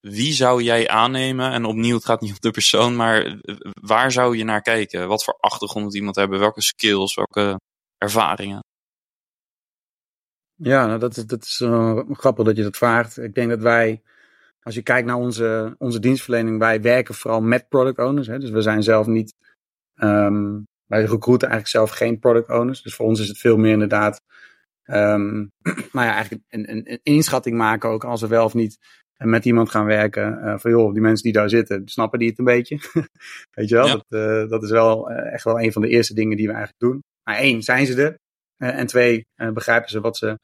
[0.00, 1.52] wie zou jij aannemen?
[1.52, 3.40] En opnieuw, het gaat niet om de persoon, maar
[3.80, 5.08] waar zou je naar kijken?
[5.08, 6.38] Wat voor achtergrond moet iemand hebben?
[6.38, 7.14] Welke skills?
[7.14, 7.60] Welke
[7.98, 8.64] ervaringen?
[10.54, 11.62] Ja, nou dat is, dat is
[12.12, 13.18] grappig dat je dat vraagt.
[13.18, 14.02] Ik denk dat wij
[14.62, 18.26] als je kijkt naar onze, onze dienstverlening, wij werken vooral met product owners.
[18.26, 18.38] Hè?
[18.38, 19.34] Dus we zijn zelf niet,
[19.94, 22.82] um, wij recruiten eigenlijk zelf geen product owners.
[22.82, 24.22] Dus voor ons is het veel meer inderdaad,
[24.84, 25.52] um,
[25.92, 28.78] nou ja, eigenlijk een, een, een, inschatting maken ook als we wel of niet
[29.16, 30.38] met iemand gaan werken.
[30.44, 32.78] Uh, van joh, die mensen die daar zitten, snappen die het een beetje?
[33.54, 36.14] Weet je wel, dat, uh, dat is wel uh, echt wel een van de eerste
[36.14, 37.02] dingen die we eigenlijk doen.
[37.22, 38.18] Maar één, zijn ze er?
[38.56, 40.38] en twee, begrijpen ze wat ze,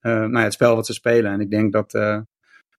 [0.00, 1.32] nou ja, het spel wat ze spelen.
[1.32, 1.92] En ik denk dat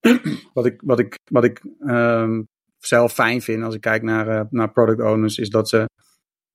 [0.53, 4.41] wat ik, wat ik, wat ik um, zelf fijn vind als ik kijk naar, uh,
[4.49, 5.89] naar product owners, is dat ze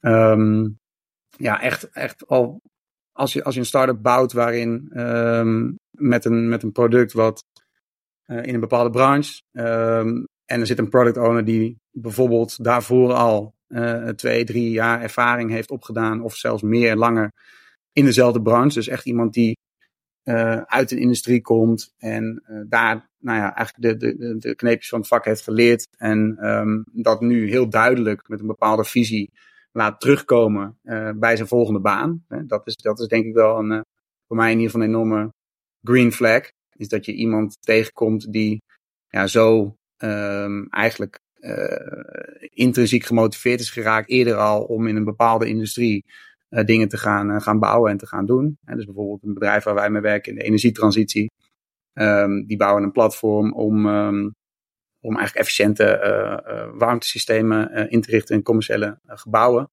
[0.01, 0.79] um,
[1.37, 2.61] ja, echt, echt al.
[3.13, 7.45] Als je, als je een start-up bouwt waarin um, met, een, met een product wat
[8.27, 9.43] uh, in een bepaalde branche.
[9.53, 15.51] en er zit een product owner die bijvoorbeeld daarvoor al uh, twee, drie jaar ervaring
[15.51, 17.33] heeft opgedaan, of zelfs meer langer
[17.93, 18.75] in dezelfde branche.
[18.75, 19.59] Dus echt iemand die
[20.65, 25.25] uit een industrie komt en daar nou ja, eigenlijk de, de, kneepjes van het vak
[25.25, 29.31] heeft geleerd en um, dat nu heel duidelijk met een bepaalde visie
[29.73, 32.25] laat terugkomen uh, bij zijn volgende baan.
[32.47, 33.85] Dat is, dat is denk ik wel een,
[34.27, 35.33] voor mij in ieder geval een enorme
[35.83, 36.51] green flag.
[36.73, 38.63] Is dat je iemand tegenkomt die
[39.09, 41.21] ja, zo um, eigenlijk
[42.39, 46.05] intrinsiek gemotiveerd is geraakt eerder al om in een bepaalde industrie
[46.49, 48.59] dingen te gaan, gaan bouwen en te gaan doen.
[48.65, 51.31] dus bijvoorbeeld een bedrijf waar wij mee werken in de energietransitie.
[51.99, 54.35] Um, die bouwen een platform om, um,
[55.01, 59.71] om eigenlijk efficiënte uh, warmtesystemen in te richten in commerciële gebouwen.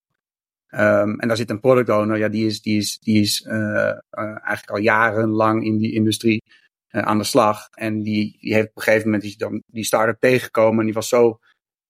[0.69, 4.69] Um, en daar zit een product owner, ja, die is, die is, die is eigenlijk
[4.69, 6.43] al jarenlang in die industrie
[6.89, 7.67] aan de slag.
[7.71, 11.09] En die, die heeft op een gegeven moment die, die start-up tegengekomen en die was
[11.09, 11.39] zo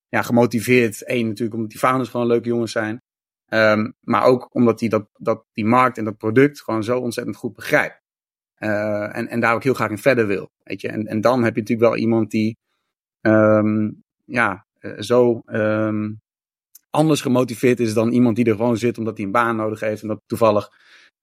[0.07, 1.01] ja, gemotiveerd.
[1.05, 3.01] Eén natuurlijk omdat die founders gewoon leuke jongens zijn.
[3.99, 7.53] Maar ook omdat hij dat, dat, die markt en dat product gewoon zo ontzettend goed
[7.53, 8.01] begrijpt.
[8.63, 10.49] Uh, en, en daar ook heel graag in verder wil.
[10.63, 10.87] Weet je?
[10.87, 12.57] En, en dan heb je natuurlijk wel iemand die
[13.21, 16.19] um, ja, uh, zo um,
[16.89, 20.01] anders gemotiveerd is dan iemand die er gewoon zit omdat hij een baan nodig heeft
[20.01, 20.69] en dat toevallig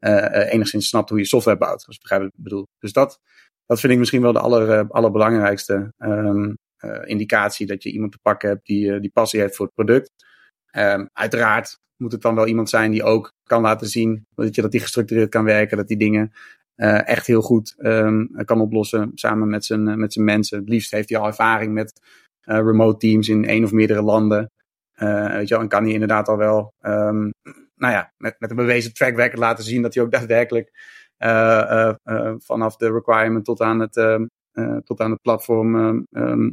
[0.00, 1.86] uh, enigszins snapt hoe je software bouwt.
[1.86, 2.66] Als je begrijpt wat ik bedoel.
[2.78, 3.20] Dus dat,
[3.66, 6.54] dat vind ik misschien wel de aller, allerbelangrijkste um,
[7.04, 10.10] indicatie dat je iemand te pakken hebt die, die passie heeft voor het product.
[11.12, 14.70] Uiteraard moet het dan wel iemand zijn die ook kan laten zien dat, je, dat
[14.70, 16.32] die gestructureerd kan werken, dat die dingen
[16.80, 20.58] uh, echt heel goed um, kan oplossen samen met zijn, uh, met zijn mensen.
[20.58, 22.00] Het liefst heeft hij al ervaring met
[22.44, 24.50] uh, remote teams in één of meerdere landen.
[24.94, 27.32] weet je wel, en kan hij inderdaad al wel, um,
[27.74, 30.70] nou ja, met, met een bewezen track record laten zien dat hij ook daadwerkelijk
[32.38, 33.92] vanaf de requirement tot aan het,
[34.84, 35.74] tot aan het platform
[36.10, 36.50] um,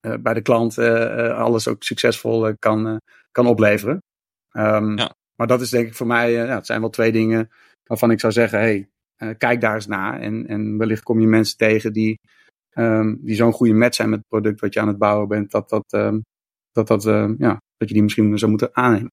[0.00, 4.02] bij de klant alles ook succesvol kan, kan opleveren.
[4.52, 5.14] Ja.
[5.36, 7.50] Maar dat is denk ik voor mij, ja, het zijn wel twee dingen
[7.84, 8.90] waarvan ik zou zeggen, hey,
[9.38, 10.20] kijk daar eens naar.
[10.20, 12.18] En, en wellicht kom je mensen tegen die,
[12.74, 15.50] um, die zo'n goede match zijn met het product wat je aan het bouwen bent,
[15.50, 16.22] dat, dat, um,
[16.72, 19.12] dat, dat, uh, ja, dat je die misschien zou moeten aannemen.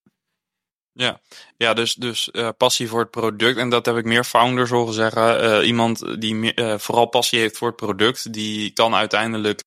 [0.91, 1.19] Ja,
[1.57, 3.57] ja dus, dus uh, passie voor het product.
[3.57, 5.43] En dat heb ik meer founders horen zeggen.
[5.43, 9.63] Uh, iemand die uh, vooral passie heeft voor het product, die kan uiteindelijk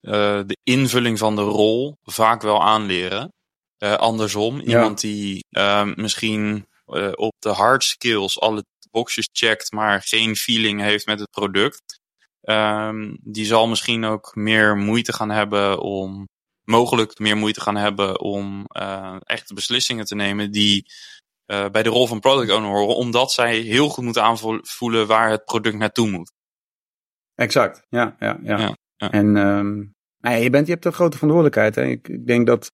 [0.00, 3.32] de invulling van de rol vaak wel aanleren.
[3.78, 5.44] Andersom, iemand die
[5.94, 6.66] misschien
[7.14, 8.64] op de hard skills alle
[8.98, 12.00] boxjes checkt, maar geen feeling heeft met het product.
[12.42, 16.28] Um, die zal misschien ook meer moeite gaan hebben om,
[16.64, 20.84] mogelijk meer moeite gaan hebben om uh, echte beslissingen te nemen die
[21.46, 25.30] uh, bij de rol van product owner horen, omdat zij heel goed moeten aanvoelen waar
[25.30, 26.32] het product naartoe moet.
[27.34, 28.58] Exact, ja, ja, ja.
[28.58, 29.10] ja, ja.
[29.10, 31.74] En um, nou ja, je, bent, je hebt een grote verantwoordelijkheid.
[31.74, 31.84] Hè?
[31.84, 32.72] Ik, ik denk dat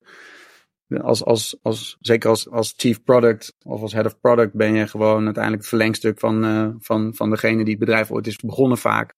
[0.88, 4.86] als, als, als, zeker als, als chief product of als head of product ben je
[4.86, 8.78] gewoon uiteindelijk het verlengstuk van, uh, van, van degene die het bedrijf ooit is begonnen
[8.78, 9.14] vaak.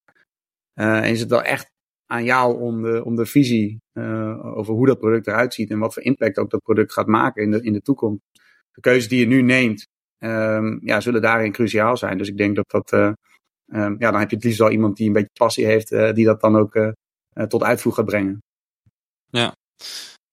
[0.74, 1.70] Uh, en is het wel echt
[2.06, 3.78] aan jou om de, om de visie
[4.42, 7.42] over hoe dat product eruit ziet en wat voor impact ook dat product gaat maken
[7.42, 8.20] in de, in de toekomst.
[8.70, 9.86] De keuzes die je nu neemt,
[10.18, 12.18] um, ja, zullen daarin cruciaal zijn.
[12.18, 13.16] Dus ik denk dat dat, um,
[13.98, 16.40] ja, dan heb je het liefst wel iemand die een beetje passie heeft, die dat
[16.40, 16.94] dan ook
[17.48, 18.42] tot uitvoer gaat brengen.
[19.26, 19.54] Ja.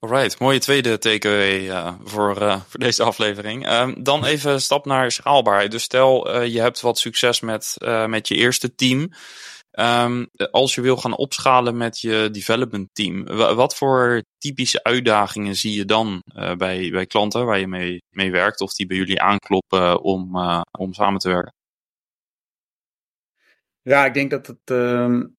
[0.04, 3.68] Alright, mooie tweede takeaway uh, voor, uh, voor deze aflevering.
[3.68, 5.72] Uh, dan even stap naar schaalbaarheid.
[5.72, 7.76] Dus stel uh, je hebt wat succes met,
[8.08, 9.10] met je eerste team.
[9.72, 15.76] Um, als je wil gaan opschalen met je development team, wat voor typische uitdagingen zie
[15.76, 16.24] je dan
[16.58, 20.38] bij, bij klanten waar je mee, mee werkt of die bij jullie aankloppen om,
[20.72, 21.54] om samen te werken?
[23.82, 25.36] Ja, ik denk dat het um,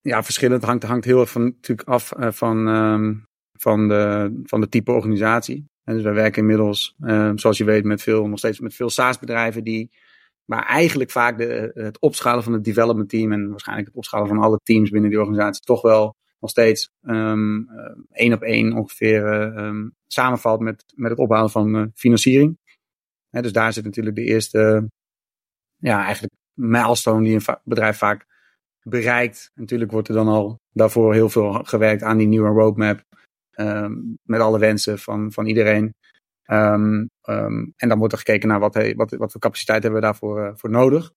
[0.00, 2.68] ja, verschillend hangt, hangt heel erg van, natuurlijk af van,
[3.58, 5.66] van de, van de type organisatie.
[5.84, 8.90] En dus wij werken inmiddels, uh, zoals je weet, met veel, nog steeds met veel
[8.90, 9.90] SaaS-bedrijven die,
[10.44, 14.38] maar eigenlijk vaak de, het opschalen van het development team en waarschijnlijk het opschalen van
[14.38, 17.68] alle teams binnen die organisatie toch wel nog steeds um,
[18.10, 19.26] één op één ongeveer
[19.58, 22.58] um, samenvalt met, met het ophalen van uh, financiering.
[23.30, 24.90] dus daar zit natuurlijk de eerste,
[25.76, 28.26] ja, eigenlijk milestone die een bedrijf vaak
[28.82, 29.50] bereikt.
[29.54, 33.02] Natuurlijk wordt er dan al daarvoor heel veel gewerkt aan die nieuwe roadmap.
[33.56, 35.94] Um, met alle wensen van, van iedereen.
[36.46, 40.06] Um, um, en dan wordt er gekeken naar wat, wat, wat voor capaciteit hebben we
[40.06, 41.12] daarvoor uh, voor nodig.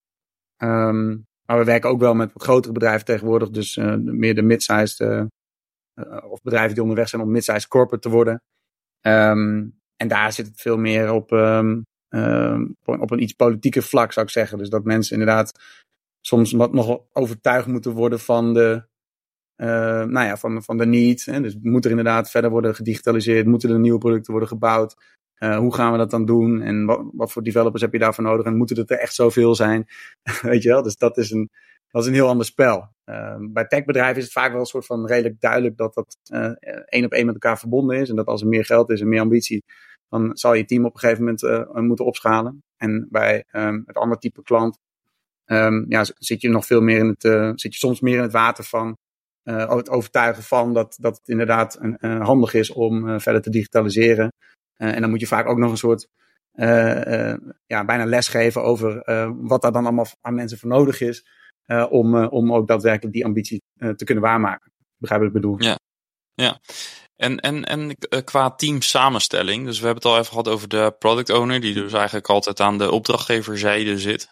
[1.46, 3.50] maar we werken ook wel met grotere bedrijven tegenwoordig.
[3.50, 5.24] Dus uh, meer de mid-sized, uh,
[6.30, 8.42] of bedrijven die onderweg zijn om mid-sized corporate te worden.
[9.96, 11.32] en daar zit het veel meer op,
[12.84, 14.58] op een iets politieke vlak, zou ik zeggen.
[14.58, 15.60] Dus dat mensen inderdaad
[16.20, 18.88] soms wat nog overtuigd moeten worden van de,
[19.58, 19.66] uh,
[20.04, 21.24] nou ja, van, van de need.
[21.24, 21.40] Hè?
[21.40, 23.46] Dus moet er inderdaad verder worden gedigitaliseerd?
[23.46, 24.96] Moeten er nieuwe producten worden gebouwd?
[25.38, 26.62] Uh, hoe gaan we dat dan doen?
[26.62, 28.46] En wat, wat voor developers heb je daarvoor nodig?
[28.46, 29.86] En moeten het er echt zoveel zijn?
[30.42, 30.82] Weet je wel?
[30.82, 31.50] Dus dat is een,
[31.90, 32.88] dat is een heel ander spel.
[33.04, 36.16] Uh, bij techbedrijven is het vaak wel een soort van redelijk duidelijk dat dat
[36.88, 38.08] één op één met elkaar verbonden is.
[38.08, 39.64] En dat als er meer geld is en meer ambitie,
[40.08, 42.62] dan zal je team op een gegeven moment moeten opschalen.
[42.76, 44.78] En bij um, het andere type klant
[45.46, 48.32] um, ja, zit je nog veel meer in het, zit je soms meer in het
[48.32, 48.96] water van
[49.48, 53.50] uh, het overtuigen van dat, dat het inderdaad uh, handig is om uh, verder te
[53.50, 54.32] digitaliseren.
[54.76, 56.08] en dan moet je vaak ook nog een soort,
[57.66, 59.02] ja, bijna lesgeven over
[59.36, 61.24] wat daar dan allemaal aan mensen voor nodig is.
[61.90, 63.62] om, om ook daadwerkelijk die ambitie
[63.96, 64.72] te kunnen waarmaken.
[64.96, 65.62] Begrijp wat ik bedoel?
[65.62, 65.78] Ja,
[66.34, 66.58] ja.
[67.16, 70.94] En, en, en qua team samenstelling, dus we hebben het al even gehad over de
[70.98, 74.28] product owner, die dus eigenlijk altijd aan de opdrachtgeverzijde zit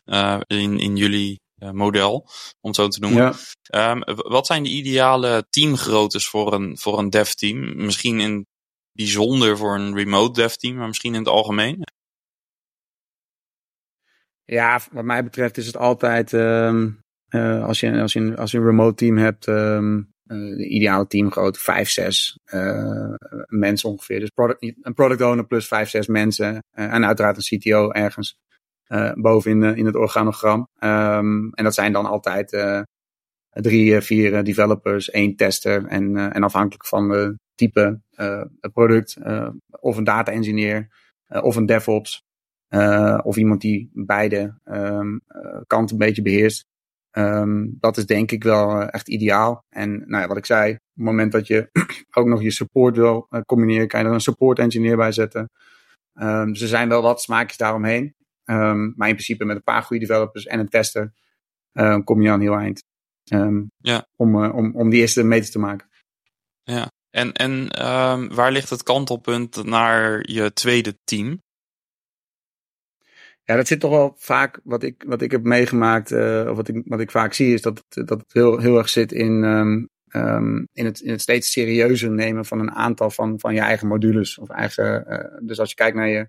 [0.46, 2.28] in, in jullie model,
[2.60, 3.34] om het zo te noemen.
[3.62, 3.90] Ja.
[3.90, 7.76] Um, wat zijn de ideale teamgroottes voor een, voor een dev team?
[7.76, 8.46] Misschien in
[8.92, 11.82] bijzonder voor een remote dev team, maar misschien in het algemeen?
[14.44, 18.58] Ja, wat mij betreft is het altijd, um, uh, als, je, als, je, als je
[18.58, 23.14] een remote team hebt, um, uh, de ideale teamgrootte 5, 6 uh,
[23.46, 24.20] mensen ongeveer.
[24.20, 26.62] Dus product, een product owner plus 5, 6 mensen.
[26.70, 28.36] en uiteraard een CTO ergens
[28.88, 30.68] uh, boven in, uh, in het organogram.
[30.78, 32.80] Um, en dat zijn dan altijd uh,
[33.50, 38.00] drie, vier developers, één tester en, en afhankelijk van de type
[38.60, 39.16] het product,
[39.80, 40.88] of een data engineer
[41.28, 42.22] of een DevOps.
[43.22, 45.20] of iemand die beide um,
[45.66, 46.66] kanten een beetje beheerst.
[47.12, 49.64] Um, dat is denk ik wel echt ideaal.
[49.68, 51.68] En nou ja, wat ik zei, op het moment dat je
[52.18, 55.50] ook nog je support wil combineren, kan je er een support engineer bij zetten.
[56.14, 58.14] Um, er zijn wel wat smaakjes daaromheen.
[58.50, 61.12] Um, maar in principe met een paar goede developers en een tester
[61.72, 62.84] um, kom je aan heel eind.
[63.32, 64.06] Um, ja.
[64.16, 65.88] om, uh, om, om die eerste meters te maken.
[66.62, 67.68] Ja, en, en
[68.34, 71.42] waar ligt het kantelpunt naar je tweede team?
[73.42, 76.68] Ja, dat zit toch wel vaak, wat ik, wat ik heb meegemaakt, uh, of wat
[76.68, 79.42] ik, wat ik vaak zie, is dat het, dat het heel, heel erg zit in,
[79.42, 79.88] um,
[80.72, 84.38] in, het, in het steeds serieuzer nemen van een aantal van, van je eigen modules.
[84.38, 86.28] Of eigen, uh, dus als je kijkt naar je,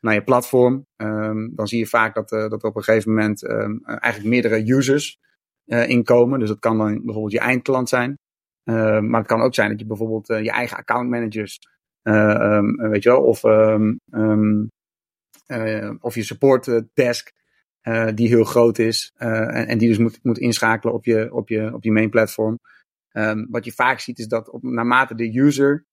[0.00, 3.10] naar je platform, um, dan zie je vaak dat, uh, dat er op een gegeven
[3.10, 5.18] moment um, eigenlijk meerdere users
[5.66, 6.38] uh, inkomen.
[6.38, 8.18] Dus dat kan dan bijvoorbeeld je eindklant zijn.
[8.64, 11.58] Uh, maar het kan ook zijn dat je bijvoorbeeld je eigen accountmanagers,
[12.02, 13.44] um, weet je wel, of,
[16.00, 17.32] of je support desk,
[18.14, 21.74] die heel groot is en, en, die dus moet, moet inschakelen op je, op je,
[21.74, 22.58] op je main platform.
[23.50, 25.84] wat je vaak ziet is dat op, naarmate de user,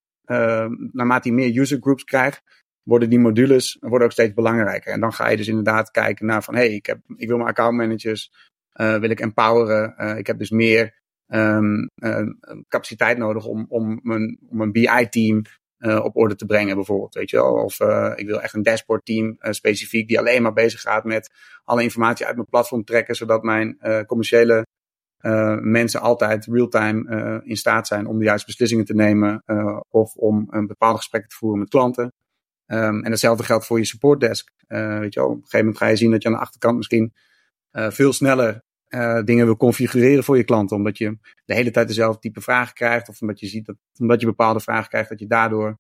[0.92, 2.42] naarmate je meer user groups krijgt,
[2.88, 4.94] worden die modules worden ook steeds belangrijker.
[4.94, 7.38] En dan ga je dus inderdaad kijken naar van, hé, hey, ik, heb, ik wil
[7.38, 8.32] mijn accountmanagers,
[8.82, 9.94] uh, wil ik empoweren.
[9.98, 12.28] Uh, ik heb dus meer um, uh,
[12.68, 15.42] capaciteit nodig om, om, mijn, om een BI-team
[15.80, 17.14] op orde te brengen, bijvoorbeeld.
[17.14, 17.54] Weet je wel?
[17.54, 17.80] Of
[18.16, 21.30] ik wil echt een dashboard-team specifiek die alleen maar bezig gaat met
[21.64, 24.66] alle informatie uit mijn platform trekken, zodat mijn commerciële
[25.62, 29.44] mensen altijd real-time in staat zijn om de juiste beslissingen te nemen
[29.90, 32.12] of om een bepaalde gesprekken te voeren met klanten.
[32.68, 34.52] Um, en hetzelfde geldt voor je supportdesk.
[34.68, 36.40] Uh, weet je wel, op een gegeven moment ga je zien dat je aan de
[36.40, 37.14] achterkant misschien
[37.72, 40.76] uh, veel sneller uh, dingen wil configureren voor je klanten.
[40.76, 43.10] Omdat je de hele tijd dezelfde type vragen krijgt.
[43.10, 45.78] Of omdat je ziet dat, omdat je bepaalde vragen krijgt, dat je daardoor.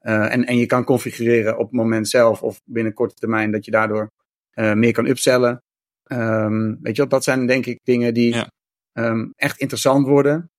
[0.00, 3.70] en, en je kan configureren op het moment zelf of binnen korte termijn, dat je
[3.70, 4.10] daardoor
[4.54, 5.62] meer kan upsellen.
[6.06, 8.50] Um, weet je wel, dat zijn denk ik dingen die ja.
[8.92, 10.50] um, echt interessant worden.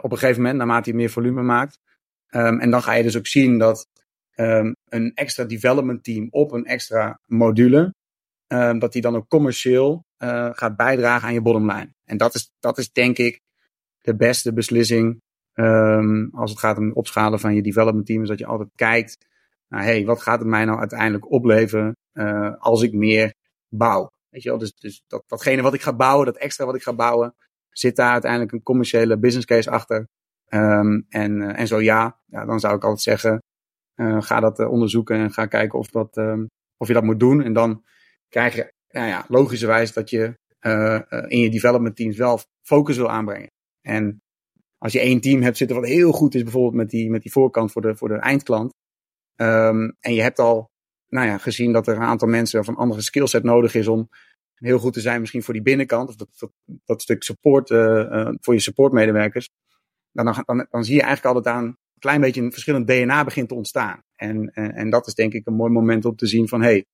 [0.00, 1.78] Op een gegeven moment, naarmate je meer volume maakt.
[2.36, 3.88] Um, en dan ga je dus ook zien dat
[4.36, 7.94] um, een extra development team op een extra module,
[8.46, 11.94] um, dat die dan ook commercieel uh, gaat bijdragen aan je bottomline.
[12.04, 13.40] En dat is, dat is denk ik
[14.00, 15.22] de beste beslissing
[16.32, 18.22] als het gaat om het opschalen van je development team.
[18.22, 19.26] Is dat je altijd kijkt
[19.68, 23.34] naar, hey, wat gaat het mij nou uiteindelijk opleveren uh, als ik meer
[23.68, 24.10] bouw?
[24.28, 26.82] Weet je wel, dus, dus dat, datgene wat ik ga bouwen, dat extra wat ik
[26.82, 27.34] ga bouwen,
[27.70, 30.08] zit daar uiteindelijk een commerciële business case achter.
[30.48, 33.42] Um, en, uh, en zo ja, ja, dan zou ik altijd zeggen,
[33.96, 37.20] uh, ga dat uh, onderzoeken en ga kijken of, dat, um, of je dat moet
[37.20, 37.42] doen.
[37.42, 37.84] En dan
[38.28, 40.38] krijg je nou ja, logischerwijs dat je
[41.28, 43.50] in je development teams wel focus wil aanbrengen.
[43.80, 44.22] En
[44.78, 47.32] als je één team hebt zitten wat heel goed is, bijvoorbeeld met die, met die
[47.32, 48.72] voorkant voor de, voor de eindklant.
[49.36, 50.70] Um, en je hebt al
[51.08, 54.08] nou ja, gezien dat er een aantal mensen van andere skillset nodig is om
[54.54, 56.50] heel goed te zijn, misschien voor die binnenkant, of dat,
[56.84, 57.68] dat stuk support
[58.40, 59.48] voor je supportmedewerkers
[60.14, 63.48] dan, dan, dan zie je eigenlijk altijd aan een klein beetje een verschillend DNA begint
[63.48, 64.02] te ontstaan.
[64.16, 66.66] En, en, en dat is denk ik een mooi moment om te zien van hé,
[66.66, 66.84] hey,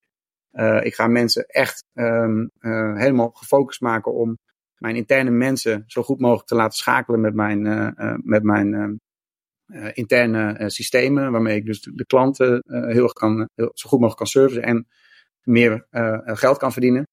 [0.53, 4.39] uh, ik ga mensen echt um, uh, helemaal gefocust maken om
[4.79, 7.63] mijn interne mensen zo goed mogelijk te laten schakelen met mijn,
[8.25, 9.01] met mijn
[9.93, 14.63] interne systemen, waarmee ik dus de, klanten heel kan, heel, zo goed mogelijk kan servicen
[14.63, 14.87] en
[15.43, 15.87] meer
[16.25, 17.09] geld kan verdienen.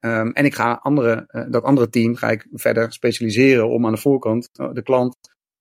[0.00, 4.00] Um, en ik ga andere, dat andere team ga ik verder specialiseren om aan de
[4.00, 5.16] voorkant de klant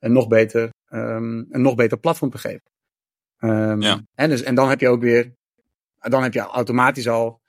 [0.06, 2.72] een nog beter, um, een nog beter platform te geven.
[3.40, 4.02] Um, ja.
[4.16, 5.34] en, dus, en dan heb je ook weer,
[6.00, 7.42] dan heb je automatisch al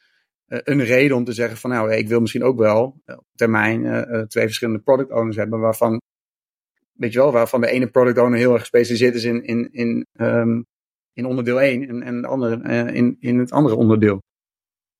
[0.48, 3.82] uh, een reden om te zeggen van nou, ik wil misschien ook wel op termijn
[3.82, 6.00] uh, twee verschillende product owners hebben waarvan,
[6.92, 10.06] weet je wel, waarvan de ene product owner heel erg gespecialiseerd is in, in, in,
[10.12, 10.66] um,
[11.12, 14.22] in onderdeel 1 en, en de andere in, in het andere onderdeel.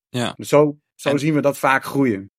[0.09, 0.33] Ja.
[0.35, 2.31] Dus zo, zo zien we dat vaak groeien.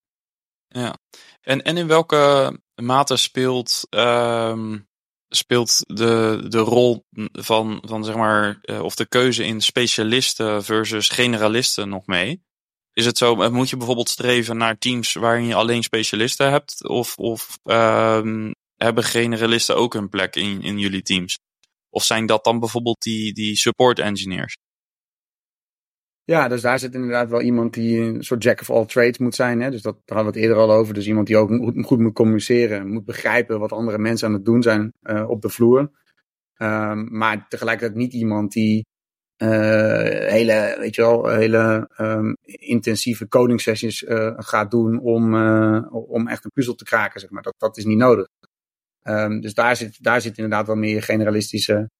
[0.68, 0.98] Ja.
[1.40, 4.88] En, en in welke mate speelt um,
[5.29, 11.09] speelt de, de rol van, van zeg maar, uh, of de keuze in specialisten versus
[11.09, 12.43] generalisten nog mee?
[12.93, 16.88] Is het zo, eh, moet je bijvoorbeeld streven naar teams waarin je alleen specialisten hebt?
[16.88, 18.21] Of, of uh,
[18.77, 21.38] hebben generalisten ook een plek in, in jullie teams?
[21.91, 24.57] Of zijn dat dan bijvoorbeeld die, die support engineers?
[26.31, 29.35] Ja, dus daar zit inderdaad wel iemand die een soort jack of all trades moet
[29.35, 29.61] zijn.
[29.61, 29.71] Hè?
[29.71, 30.95] Dus dat, daar hadden we het eerder al over.
[30.95, 31.49] Dus iemand die ook
[31.87, 35.49] goed, moet communiceren, moet begrijpen wat andere mensen aan het doen zijn uh, op de
[35.49, 35.79] vloer.
[36.59, 38.87] Um, maar tegelijkertijd niet iemand die
[39.43, 39.49] uh,
[40.09, 45.35] hele, weet je wel, hele um, intensieve coding sessies uh, gaat doen om,
[45.91, 47.21] om echt een puzzel te kraken.
[47.21, 47.43] Zeg maar.
[47.43, 48.27] dat, dat is niet nodig.
[49.03, 51.91] Um, dus daar zit, daar zit inderdaad wel meer generalistische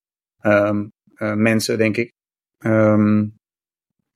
[1.19, 2.13] mensen, denk ik.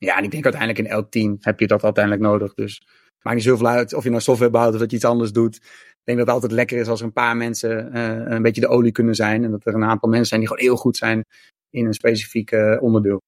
[0.04, 2.54] Ja, en ik denk uiteindelijk in elk team heb je dat uiteindelijk nodig.
[2.54, 2.82] Dus
[3.22, 5.56] maakt niet zoveel uit of je nou software bouwt of dat je iets anders doet.
[5.56, 8.60] Ik denk dat het altijd lekker is als er een paar mensen uh, een beetje
[8.60, 9.44] de olie kunnen zijn.
[9.44, 11.24] En dat er een aantal mensen zijn die gewoon heel goed zijn
[11.70, 13.20] in een specifiek uh, onderdeel.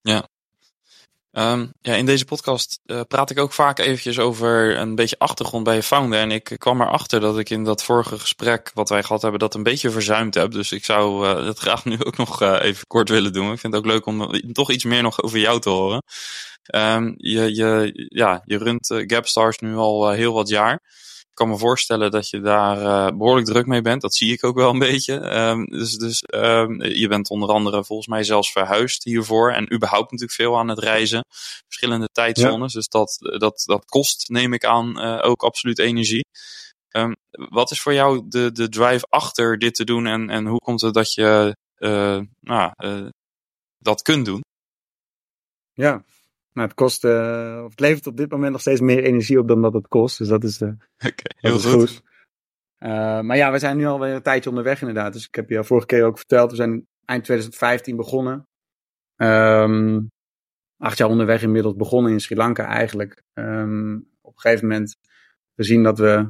[0.00, 0.28] Ja,
[1.38, 5.64] Um, ja, in deze podcast uh, praat ik ook vaak eventjes over een beetje achtergrond
[5.64, 6.20] bij je founder.
[6.20, 9.54] En ik kwam erachter dat ik in dat vorige gesprek wat wij gehad hebben, dat
[9.54, 10.50] een beetje verzuimd heb.
[10.50, 13.52] Dus ik zou uh, dat graag nu ook nog uh, even kort willen doen.
[13.52, 16.02] Ik vind het ook leuk om toch iets meer nog over jou te horen.
[16.74, 20.80] Um, je, je, ja, je runt Gapstars nu al heel wat jaar
[21.38, 24.00] kan me voorstellen dat je daar uh, behoorlijk druk mee bent.
[24.02, 25.14] Dat zie ik ook wel een beetje.
[25.36, 29.52] Um, dus dus um, je bent onder andere volgens mij zelfs verhuisd hiervoor.
[29.52, 31.24] En überhaupt natuurlijk veel aan het reizen.
[31.64, 32.72] Verschillende tijdzones.
[32.72, 36.26] Dus dat, dat, dat kost, neem ik aan, uh, ook absoluut energie.
[36.90, 40.06] Um, wat is voor jou de, de drive achter dit te doen?
[40.06, 42.72] En, en hoe komt het dat je uh, nou,
[43.78, 44.44] dat kunt doen?
[45.72, 46.04] Ja,
[46.52, 49.62] maar het kost, uh, het levert op dit moment nog steeds meer energie op dan
[49.62, 50.18] dat het kost.
[50.18, 52.02] Dus dat is, uh, heel dat is goed.
[52.78, 55.12] Uh, maar ja, we zijn nu alweer een tijdje onderweg inderdaad.
[55.12, 58.46] Dus ik heb je vorige keer ook verteld, we zijn eind 2015 begonnen.
[59.16, 60.10] Um,
[60.76, 63.22] acht jaar onderweg inmiddels begonnen in Sri Lanka eigenlijk.
[63.34, 64.96] Um, op een gegeven moment
[65.56, 66.26] gezien dat we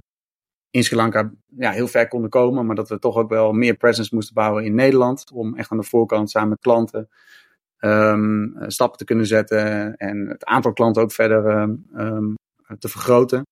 [0.71, 3.75] in Sri Lanka ja, heel ver konden komen, maar dat we toch ook wel meer
[3.75, 5.31] presence moesten bouwen in Nederland.
[5.33, 7.09] Om echt aan de voorkant samen met klanten
[7.81, 11.61] um, stappen te kunnen zetten en het aantal klanten ook verder
[11.97, 12.35] um,
[12.79, 13.43] te vergroten.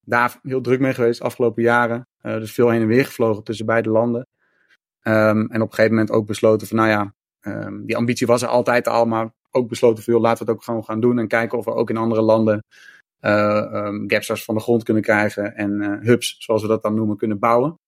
[0.00, 2.06] Daar heel druk mee geweest de afgelopen jaren.
[2.22, 4.26] dus veel heen en weer gevlogen tussen beide landen.
[5.02, 7.14] En op een gegeven moment ook besloten van, nou ja,
[7.84, 10.84] die ambitie was er altijd al, maar ook besloten veel, laten we het ook gewoon
[10.84, 12.62] gaan doen en kijken of we ook in andere landen
[13.20, 16.94] uh, um, gapstars van de grond kunnen krijgen en uh, hubs, zoals we dat dan
[16.94, 17.78] noemen, kunnen bouwen.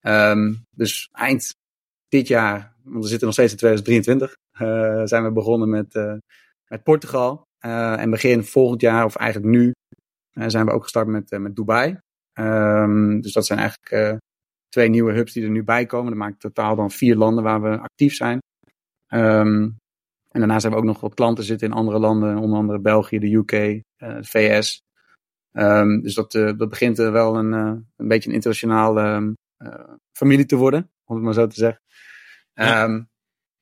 [0.00, 1.54] Um, dus eind
[2.08, 4.36] dit jaar, want we zitten nog steeds in 2023, uh,
[5.04, 6.14] zijn we begonnen met, uh,
[6.66, 7.46] met Portugal.
[7.60, 9.72] Uh, en begin volgend jaar, of eigenlijk nu,
[10.32, 11.98] zijn we ook gestart met, met Dubai.
[12.34, 14.20] Um, dus dat zijn eigenlijk
[14.68, 16.10] twee nieuwe hubs die er nu bij komen.
[16.10, 18.38] Dat maakt totaal dan vier landen waar we actief zijn.
[19.08, 19.76] Um,
[20.32, 23.18] en daarnaast hebben we ook nog wat klanten zitten in andere landen, onder andere België,
[23.18, 24.80] de UK, uh, de VS.
[25.52, 29.34] Um, dus dat, uh, dat begint uh, wel een, een beetje een internationale um,
[30.12, 31.80] familie te worden, om het maar zo te zeggen.
[32.54, 33.11] Um, ja,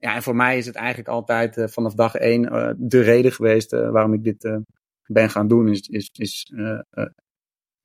[0.01, 2.43] en voor mij is het eigenlijk altijd vanaf dag één
[2.79, 4.61] de reden geweest waarom ik dit
[5.07, 5.69] ben gaan doen.
[5.69, 6.53] Is, is, is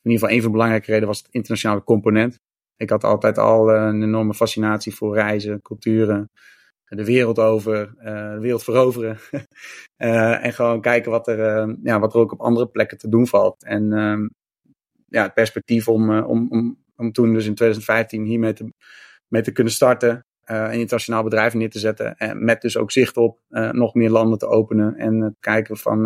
[0.05, 2.39] in ieder geval een van de belangrijke redenen was het internationale component.
[2.77, 6.29] Ik had altijd al een enorme fascinatie voor reizen, culturen,
[6.85, 9.17] de wereld over, de wereld veroveren.
[10.43, 13.63] en gewoon kijken wat er, ja, wat er ook op andere plekken te doen valt.
[13.63, 14.27] En uh,
[15.07, 18.73] ja, het perspectief om, om, om, om toen dus in 2015 hiermee te,
[19.27, 20.25] mee te kunnen starten.
[20.45, 22.17] Een internationaal bedrijf neer te zetten.
[22.17, 23.39] En met dus ook zicht op
[23.71, 24.95] nog meer landen te openen.
[24.95, 26.01] En kijken van,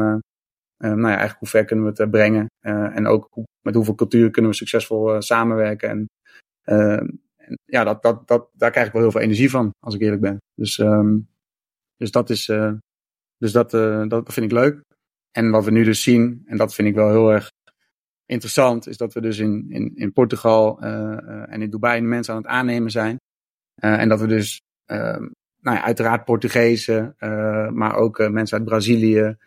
[0.77, 2.47] nou ja, eigenlijk hoe ver kunnen we het brengen.
[2.93, 5.89] en ook hoe, met hoeveel cultuur kunnen we succesvol samenwerken.
[5.89, 6.07] En
[7.65, 10.21] ja, dat, dat, dat, daar krijg ik wel heel veel energie van, als ik eerlijk
[10.21, 10.37] ben.
[10.55, 11.29] Dus, um,
[11.97, 12.45] dus dat is,
[13.37, 13.71] dus dat,
[14.09, 14.81] dat vind ik leuk.
[15.31, 17.49] En wat we nu dus zien, en dat vind ik wel heel erg
[18.25, 22.49] interessant, is dat we dus in, in, in Portugal en in Dubai mensen aan het
[22.49, 23.17] aannemen zijn.
[23.79, 27.15] En dat we dus, nou ja, uiteraard Portugezen,
[27.73, 29.37] maar ook mensen uit Brazilië,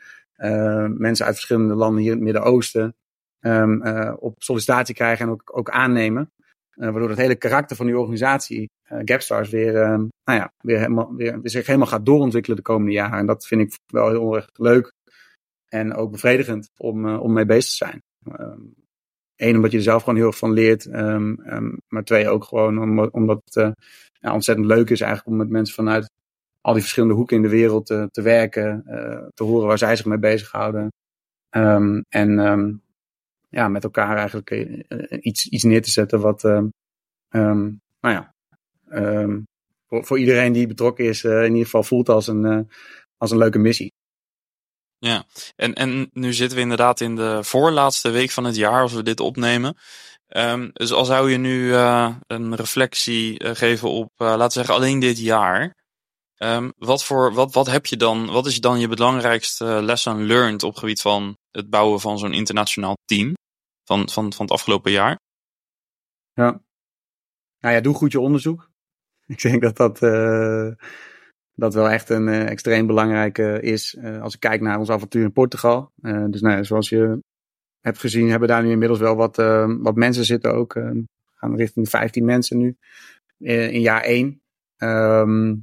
[0.88, 2.94] mensen uit verschillende landen hier in het Midden-Oosten,
[3.40, 3.82] um,
[4.16, 6.30] op sollicitatie krijgen en ook, ook aannemen.
[6.74, 9.88] Waardoor het hele karakter van die organisatie, Gapstars, weer, uh,
[10.24, 13.18] nou ja, weer, helemaal, weer zich helemaal gaat doorontwikkelen de komende jaren.
[13.18, 14.92] En dat vind ik wel heel erg leuk
[15.68, 18.02] en ook bevredigend om, om mee bezig te zijn.
[19.42, 20.86] Eén, um, omdat je er zelf gewoon heel erg van leert.
[20.86, 23.74] Um, um, maar twee, ook gewoon om, omdat het
[24.12, 26.10] ja, ontzettend leuk is eigenlijk om met mensen vanuit
[26.60, 28.82] al die verschillende hoeken in de wereld te werken.
[29.34, 30.92] te horen waar zij zich mee bezighouden.
[32.08, 32.82] en
[33.48, 34.84] ja, met elkaar eigenlijk uh,
[35.20, 36.72] iets, iets neer te zetten wat, um,
[37.30, 38.34] um, nou ja,
[38.90, 39.46] um,
[39.86, 42.70] voor, voor iedereen die betrokken is, in ieder geval voelt als een,
[43.16, 43.92] als een leuke missie.
[45.04, 45.24] Ja,
[45.56, 49.02] en, en nu zitten we inderdaad in de voorlaatste week van het jaar als we
[49.02, 49.76] dit opnemen.
[50.28, 54.98] Um, dus al zou je nu uh, een reflectie geven op, laten we zeggen, alleen
[54.98, 55.74] dit jaar.
[56.36, 60.62] Um, wat, voor, wat, wat heb je dan, wat is dan je belangrijkste lesson learned
[60.62, 63.34] op gebied van het bouwen van zo'n internationaal team?
[63.84, 65.18] van, van, van het afgelopen jaar?
[66.32, 66.62] Ja.
[67.58, 68.70] Nou ja, doe goed je onderzoek.
[69.26, 70.02] Ik denk dat dat,
[71.62, 75.22] dat wel echt een uh, extreem belangrijke is uh, als ik kijk naar ons avontuur
[75.22, 75.92] in Portugal.
[76.02, 77.22] dus nou ja, zoals je
[77.80, 79.36] hebt gezien, hebben daar nu inmiddels wel wat,
[79.80, 80.72] wat mensen zitten ook.
[80.72, 81.04] we
[81.34, 82.76] gaan richting 15 mensen nu
[83.38, 84.26] in jaar 1.
[84.26, 84.38] Um,
[84.76, 85.54] ehm,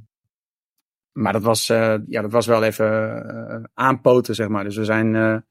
[1.12, 4.64] maar dat was, ja, dat was wel even aanpoten, zeg maar.
[4.64, 5.44] Dus we zijn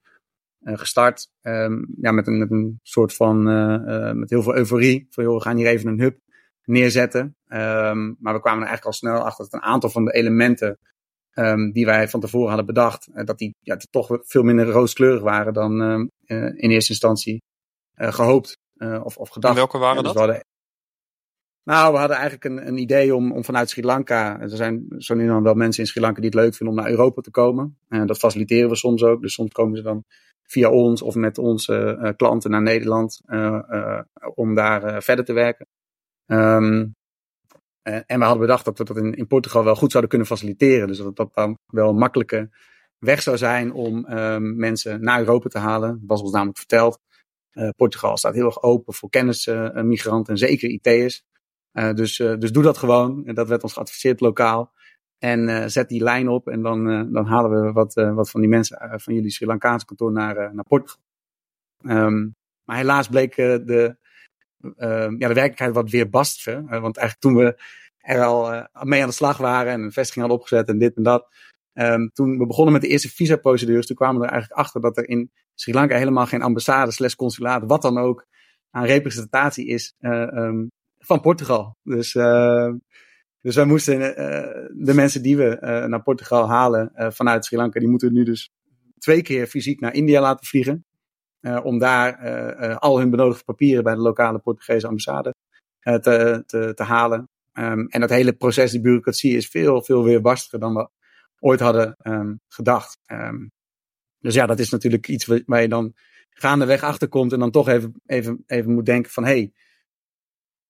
[0.64, 1.32] gestart.
[1.41, 3.43] Um, ja, met, een, met een soort van,
[4.20, 5.08] met heel veel euforie.
[5.10, 6.18] Van joh, we gaan hier even een hub
[6.70, 7.36] neerzetten.
[7.47, 10.80] Um, maar we kwamen er eigenlijk al snel achter dat een aantal van de elementen
[11.34, 15.53] um, die wij van tevoren hadden bedacht, dat die ja, toch veel minder rooskleurig waren
[15.53, 15.82] dan
[16.55, 17.41] in eerste instantie
[17.95, 18.57] gehoopt
[19.03, 19.53] of, of gedacht.
[19.53, 20.47] En welke waren dus dat?
[21.63, 24.39] Nou, we hadden eigenlijk een, een idee om, om vanuit Sri Lanka.
[24.39, 26.82] Er zijn zo nu dan wel mensen in Sri Lanka die het leuk vinden om
[26.82, 27.78] naar Europa te komen.
[27.88, 29.22] En dat faciliteren we soms ook.
[29.22, 30.03] Dus soms komen ze dan
[30.43, 33.22] via ons of met onze klanten naar Nederland
[34.34, 35.67] om daar verder te werken.
[36.32, 36.95] Um,
[37.82, 40.88] en we hadden bedacht dat we dat in, in, Portugal wel goed zouden kunnen faciliteren.
[40.88, 42.49] Dus dat dat dan wel een makkelijke
[42.97, 45.89] weg zou zijn om um, mensen naar Europa te halen.
[45.89, 46.99] Dat was ons namelijk verteld.
[47.75, 51.23] Portugal staat heel erg open voor kennismigranten en zeker IT'ers.
[51.71, 53.23] dus, dus doe dat gewoon.
[53.25, 54.73] Dat werd ons geadviseerd lokaal.
[55.19, 58.30] En uh, zet die lijn op en dan, uh, dan halen we wat, uh, wat
[58.30, 61.03] van die mensen van jullie Sri Lankaanse kantoor naar, naar Portugal.
[61.86, 63.97] Um, maar helaas bleek de,
[64.78, 66.66] ja, de werkelijkheid wat weer bastiger.
[66.66, 67.62] want eigenlijk toen we
[67.97, 71.03] er al mee aan de slag waren en een vestiging hadden opgezet en dit en
[71.03, 71.28] dat.
[71.74, 74.97] Um, toen we begonnen met de eerste visa-procedures, toen kwamen we er eigenlijk achter dat
[74.97, 78.26] er in Sri Lanka helemaal geen ambassade slash consulaat, wat dan ook,
[78.70, 81.78] aan representatie is um, van Portugal.
[81.84, 82.16] Dus
[83.41, 84.16] dus wij moesten uh,
[84.86, 88.24] de mensen die we uh, naar Portugal halen uh, vanuit Sri Lanka, die moeten nu
[88.24, 88.51] dus
[88.97, 90.86] twee keer fysiek naar India laten vliegen.
[91.63, 92.17] Om daar
[92.77, 95.35] al hun benodigde papieren bij de lokale Portugese ambassade
[95.79, 97.29] te, te, te halen.
[97.53, 100.89] Ehm, en dat hele proces, die bureaucratie, is veel, veel weerbarstiger dan we
[101.39, 102.99] ooit hadden ehm, gedacht.
[103.11, 103.51] Um,
[104.19, 105.93] dus ja, dat is natuurlijk iets waar je dan
[106.29, 109.51] gaandeweg achterkomt en dan toch even, even, even moet denken van, hé, hey,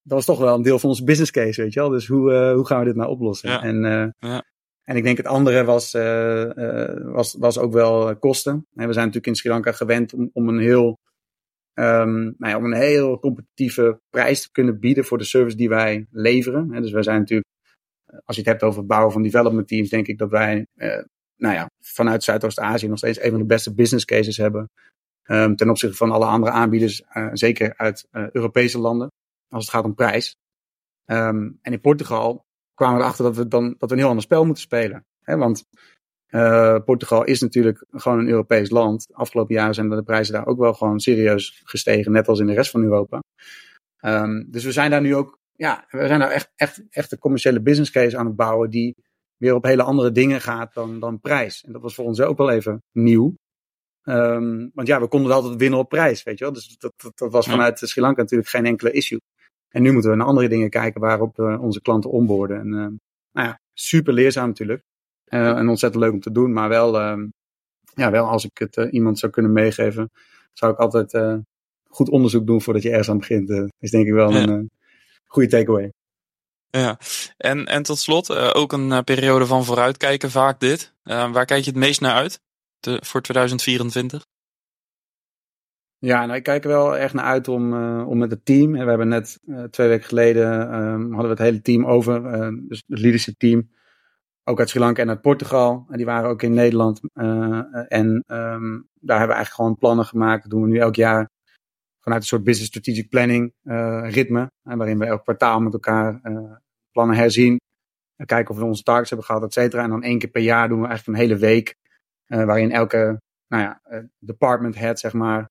[0.02, 1.90] dat was toch wel een deel van onze business case, weet je wel.
[1.90, 3.50] Dus hoe, uh, hoe gaan we dit nou oplossen?
[3.50, 3.64] Ja.
[3.64, 4.44] En, uh, ja.
[4.90, 6.52] En ik denk het andere was, uh,
[7.14, 8.54] was, was ook wel kosten.
[8.54, 10.98] En we zijn natuurlijk in Sri Lanka gewend om, om een heel
[11.74, 15.70] um, nou ja, om een heel competitieve prijs te kunnen bieden voor de service die
[15.70, 16.82] wij leveren.
[16.82, 17.48] Dus wij zijn natuurlijk,
[18.26, 20.66] als je het hebt over het bouwen van development teams, denk ik dat wij
[21.36, 24.70] nou ja, vanuit Zuidoost-Azië nog steeds een van de beste business cases hebben.
[25.26, 29.08] Um, ten opzichte van alle andere aanbieders, zeker uit Europese landen,
[29.50, 30.36] als het gaat om prijs.
[31.06, 32.48] Um, en in Portugal
[32.80, 35.06] kwamen we erachter dat we dan dat we een heel ander spel moeten spelen.
[35.22, 35.38] Hè?
[35.38, 35.66] Want
[36.30, 39.08] uh, Portugal is natuurlijk gewoon een Europees land.
[39.12, 42.54] Afgelopen jaren zijn de prijzen daar ook wel gewoon serieus gestegen, net als in de
[42.54, 43.24] rest van Europa.
[44.02, 47.20] Um, dus we zijn daar nu ook, ja, we zijn daar echt, echt, echt een
[47.20, 48.96] commerciële business case aan het bouwen die
[49.38, 51.64] weer op hele andere dingen gaat dan, dan prijs.
[51.64, 53.34] En dat was voor ons ook wel even nieuw.
[54.04, 56.54] Um, want ja, we konden altijd winnen op prijs, weet je wel.
[56.54, 59.20] Dus dat, dat, dat was vanuit Sri Lanka natuurlijk geen enkele issue.
[59.70, 62.60] En nu moeten we naar andere dingen kijken waarop we onze klanten onboorden.
[62.60, 62.74] En uh,
[63.32, 64.84] nou ja, super leerzaam natuurlijk.
[65.28, 67.24] Uh, en ontzettend leuk om te doen, maar wel, uh,
[67.96, 70.12] ja, wel als ik het uh, iemand zou kunnen meegeven,
[70.54, 71.42] zou ik altijd
[71.88, 73.50] goed onderzoek doen voordat je ergens aan begint.
[73.80, 74.48] is denk ik wel ja.
[74.48, 74.72] een
[75.26, 75.92] goede takeaway.
[76.70, 77.00] Ja,
[77.38, 80.94] en, en tot slot ook een periode van vooruitkijken, vaak dit.
[81.04, 82.40] waar kijk je het meest naar uit
[82.80, 84.26] te, voor 2024?
[86.02, 87.74] Ja, nou, ik kijk er wel echt naar uit om,
[88.04, 88.72] om met het team.
[88.72, 89.40] We hebben net
[89.70, 92.22] twee weken geleden hadden we het hele team over,
[92.68, 93.70] dus het leadership team
[94.44, 95.86] ook uit Sri Lanka en uit Portugal.
[95.90, 97.02] En die waren ook in Nederland.
[97.88, 100.42] En um, daar hebben we eigenlijk gewoon plannen gemaakt.
[100.42, 101.30] Dat doen we nu elk jaar
[102.00, 103.54] vanuit een soort business strategic planning
[104.14, 104.52] ritme.
[104.62, 106.22] waarin we elk kwartaal met elkaar
[106.92, 107.60] plannen herzien.
[108.26, 109.84] kijken of we onze targets hebben gehad, et cetera.
[109.84, 111.76] En dan één keer per jaar doen we eigenlijk een hele week.
[112.26, 113.82] waarin elke nou ja,
[114.20, 115.48] department head, zeg maar.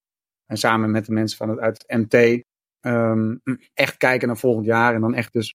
[0.49, 2.45] En samen met de mensen van het, uit het MT.
[2.81, 3.41] Um,
[3.75, 4.95] echt kijken naar volgend jaar.
[4.95, 5.55] En dan echt dus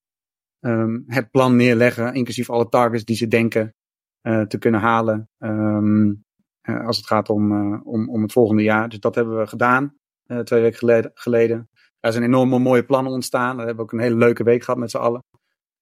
[0.59, 3.73] um, het plan neerleggen, inclusief alle targets die ze denken
[4.21, 5.29] uh, te kunnen halen.
[5.37, 6.23] Um,
[6.69, 8.89] uh, als het gaat om, uh, om, om het volgende jaar.
[8.89, 9.95] Dus dat hebben we gedaan,
[10.43, 11.69] twee weken geleden, geleden.
[11.99, 13.57] Daar zijn enorme mooie plannen ontstaan.
[13.57, 15.23] Daar hebben we ook een hele leuke week gehad met z'n allen.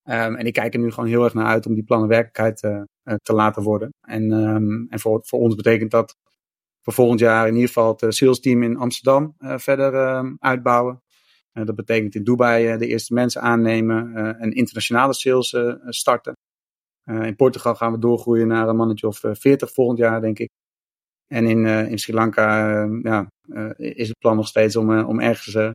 [0.03, 2.59] En ik kijk er nu gewoon heel erg naar uit om die plannen werkelijkheid
[3.21, 3.89] te laten worden.
[4.07, 4.31] En,
[4.89, 6.15] en voor, voor ons betekent dat
[6.81, 9.93] voor volgend jaar in ieder geval het sales team in Amsterdam verder
[10.39, 11.01] uitbouwen.
[11.53, 15.55] Uh, dat betekent in Dubai de eerste mensen aannemen en internationale sales
[15.85, 16.33] starten.
[17.05, 20.49] in Portugal gaan we doorgroeien naar een mannetje of 40 volgend jaar, denk ik.
[21.27, 22.67] En in, in Sri Lanka
[23.01, 23.27] ja,
[23.77, 25.73] is het plan nog steeds om, om ergens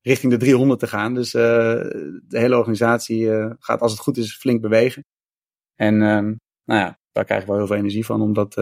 [0.00, 1.14] richting de 300 te gaan.
[1.14, 3.28] Dus de hele organisatie
[3.58, 5.02] gaat, als het goed is, flink bewegen.
[5.74, 6.34] En ehm,
[6.64, 8.54] nou ja, daar krijg ik wel heel veel energie van om dat,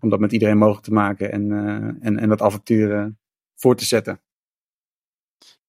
[0.00, 1.50] om dat met iedereen mogelijk te maken en,
[2.00, 3.14] en, en dat avontuur
[3.54, 4.20] voor te zetten.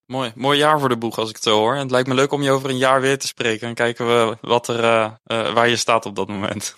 [0.10, 1.74] Mooi, mooi jaar voor de boeg als ik het zo hoor.
[1.74, 3.68] En het lijkt me leuk om je over een jaar weer te spreken.
[3.68, 6.76] En kijken we wat er, uh, uh, waar je staat op dat moment.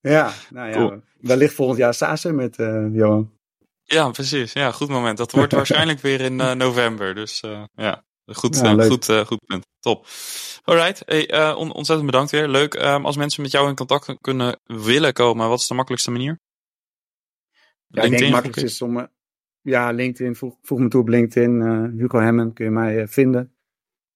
[0.00, 1.02] Ja, nou ja, cool.
[1.20, 3.32] wellicht volgend jaar Sasen met uh, Johan.
[3.82, 4.52] Ja, precies.
[4.52, 5.18] Ja, goed moment.
[5.18, 7.14] Dat wordt waarschijnlijk weer in november.
[7.14, 7.40] Dus
[7.74, 9.66] ja, goed, ja, goed, goed punt.
[9.80, 10.06] Top.
[10.64, 12.48] Alright, hey, on ontzettend bedankt weer.
[12.48, 12.74] Leuk.
[12.74, 16.40] Um, als mensen met jou in contact kunnen willen komen, wat is de makkelijkste manier?
[17.94, 19.08] Ja, ik denk het makkelijkste is om
[19.60, 21.60] ja, LinkedIn, voeg, voeg me toe op LinkedIn.
[21.60, 23.54] Uh, Hugo Hemmen kun je mij uh, vinden.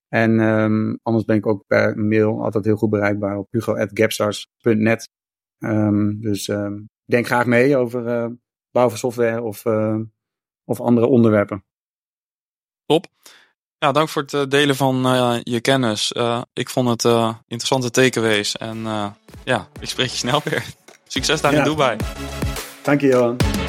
[0.09, 5.11] En um, anders ben ik ook per mail altijd heel goed bereikbaar op hugo.gapstars.net.
[5.59, 8.27] Um, dus um, denk graag mee over uh,
[8.71, 9.65] bouw van software of,
[10.65, 11.65] of andere onderwerpen.
[12.87, 13.07] Top.
[13.79, 14.95] Ja, dank voor het delen van
[15.43, 16.13] je kennis.
[16.53, 17.05] ik vond het
[17.47, 18.57] interessante takeaways.
[18.57, 18.79] En
[19.45, 20.65] ja, ik spreek je snel weer.
[21.07, 21.59] Succes daar ja.
[21.59, 21.97] in Dubai.
[22.83, 23.68] Dank je, Johan.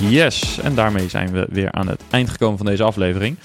[0.00, 3.36] Yes, en daarmee zijn we weer aan het eind gekomen van deze aflevering.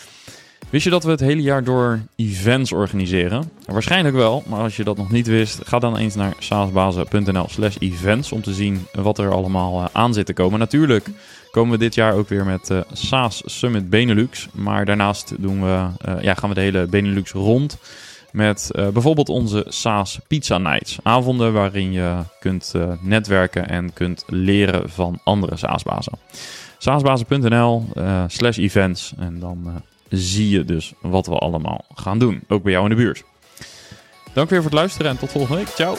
[0.69, 3.51] Wist je dat we het hele jaar door events organiseren?
[3.65, 7.75] Waarschijnlijk wel, maar als je dat nog niet wist, ga dan eens naar saasbazen.nl slash
[7.79, 10.59] events om te zien wat er allemaal eh, aan zit te komen.
[10.59, 11.07] Natuurlijk
[11.51, 15.87] komen we dit jaar ook weer met uh, SaaS Summit Benelux, maar daarnaast doen we,
[16.07, 17.77] uh, ja, gaan we de hele Benelux rond
[18.31, 20.97] met uh, bijvoorbeeld onze SaaS Pizza Nights.
[21.03, 26.13] Avonden waarin je kunt uh, netwerken en kunt leren van andere SaaS-bazen.
[26.77, 32.43] SaaSbazen.nl uh, slash events en dan zie je dus wat we allemaal gaan doen.
[32.47, 33.23] Ook bij jou in de buurt.
[34.33, 35.67] Dank weer voor het luisteren en tot volgende week.
[35.67, 35.97] Ciao!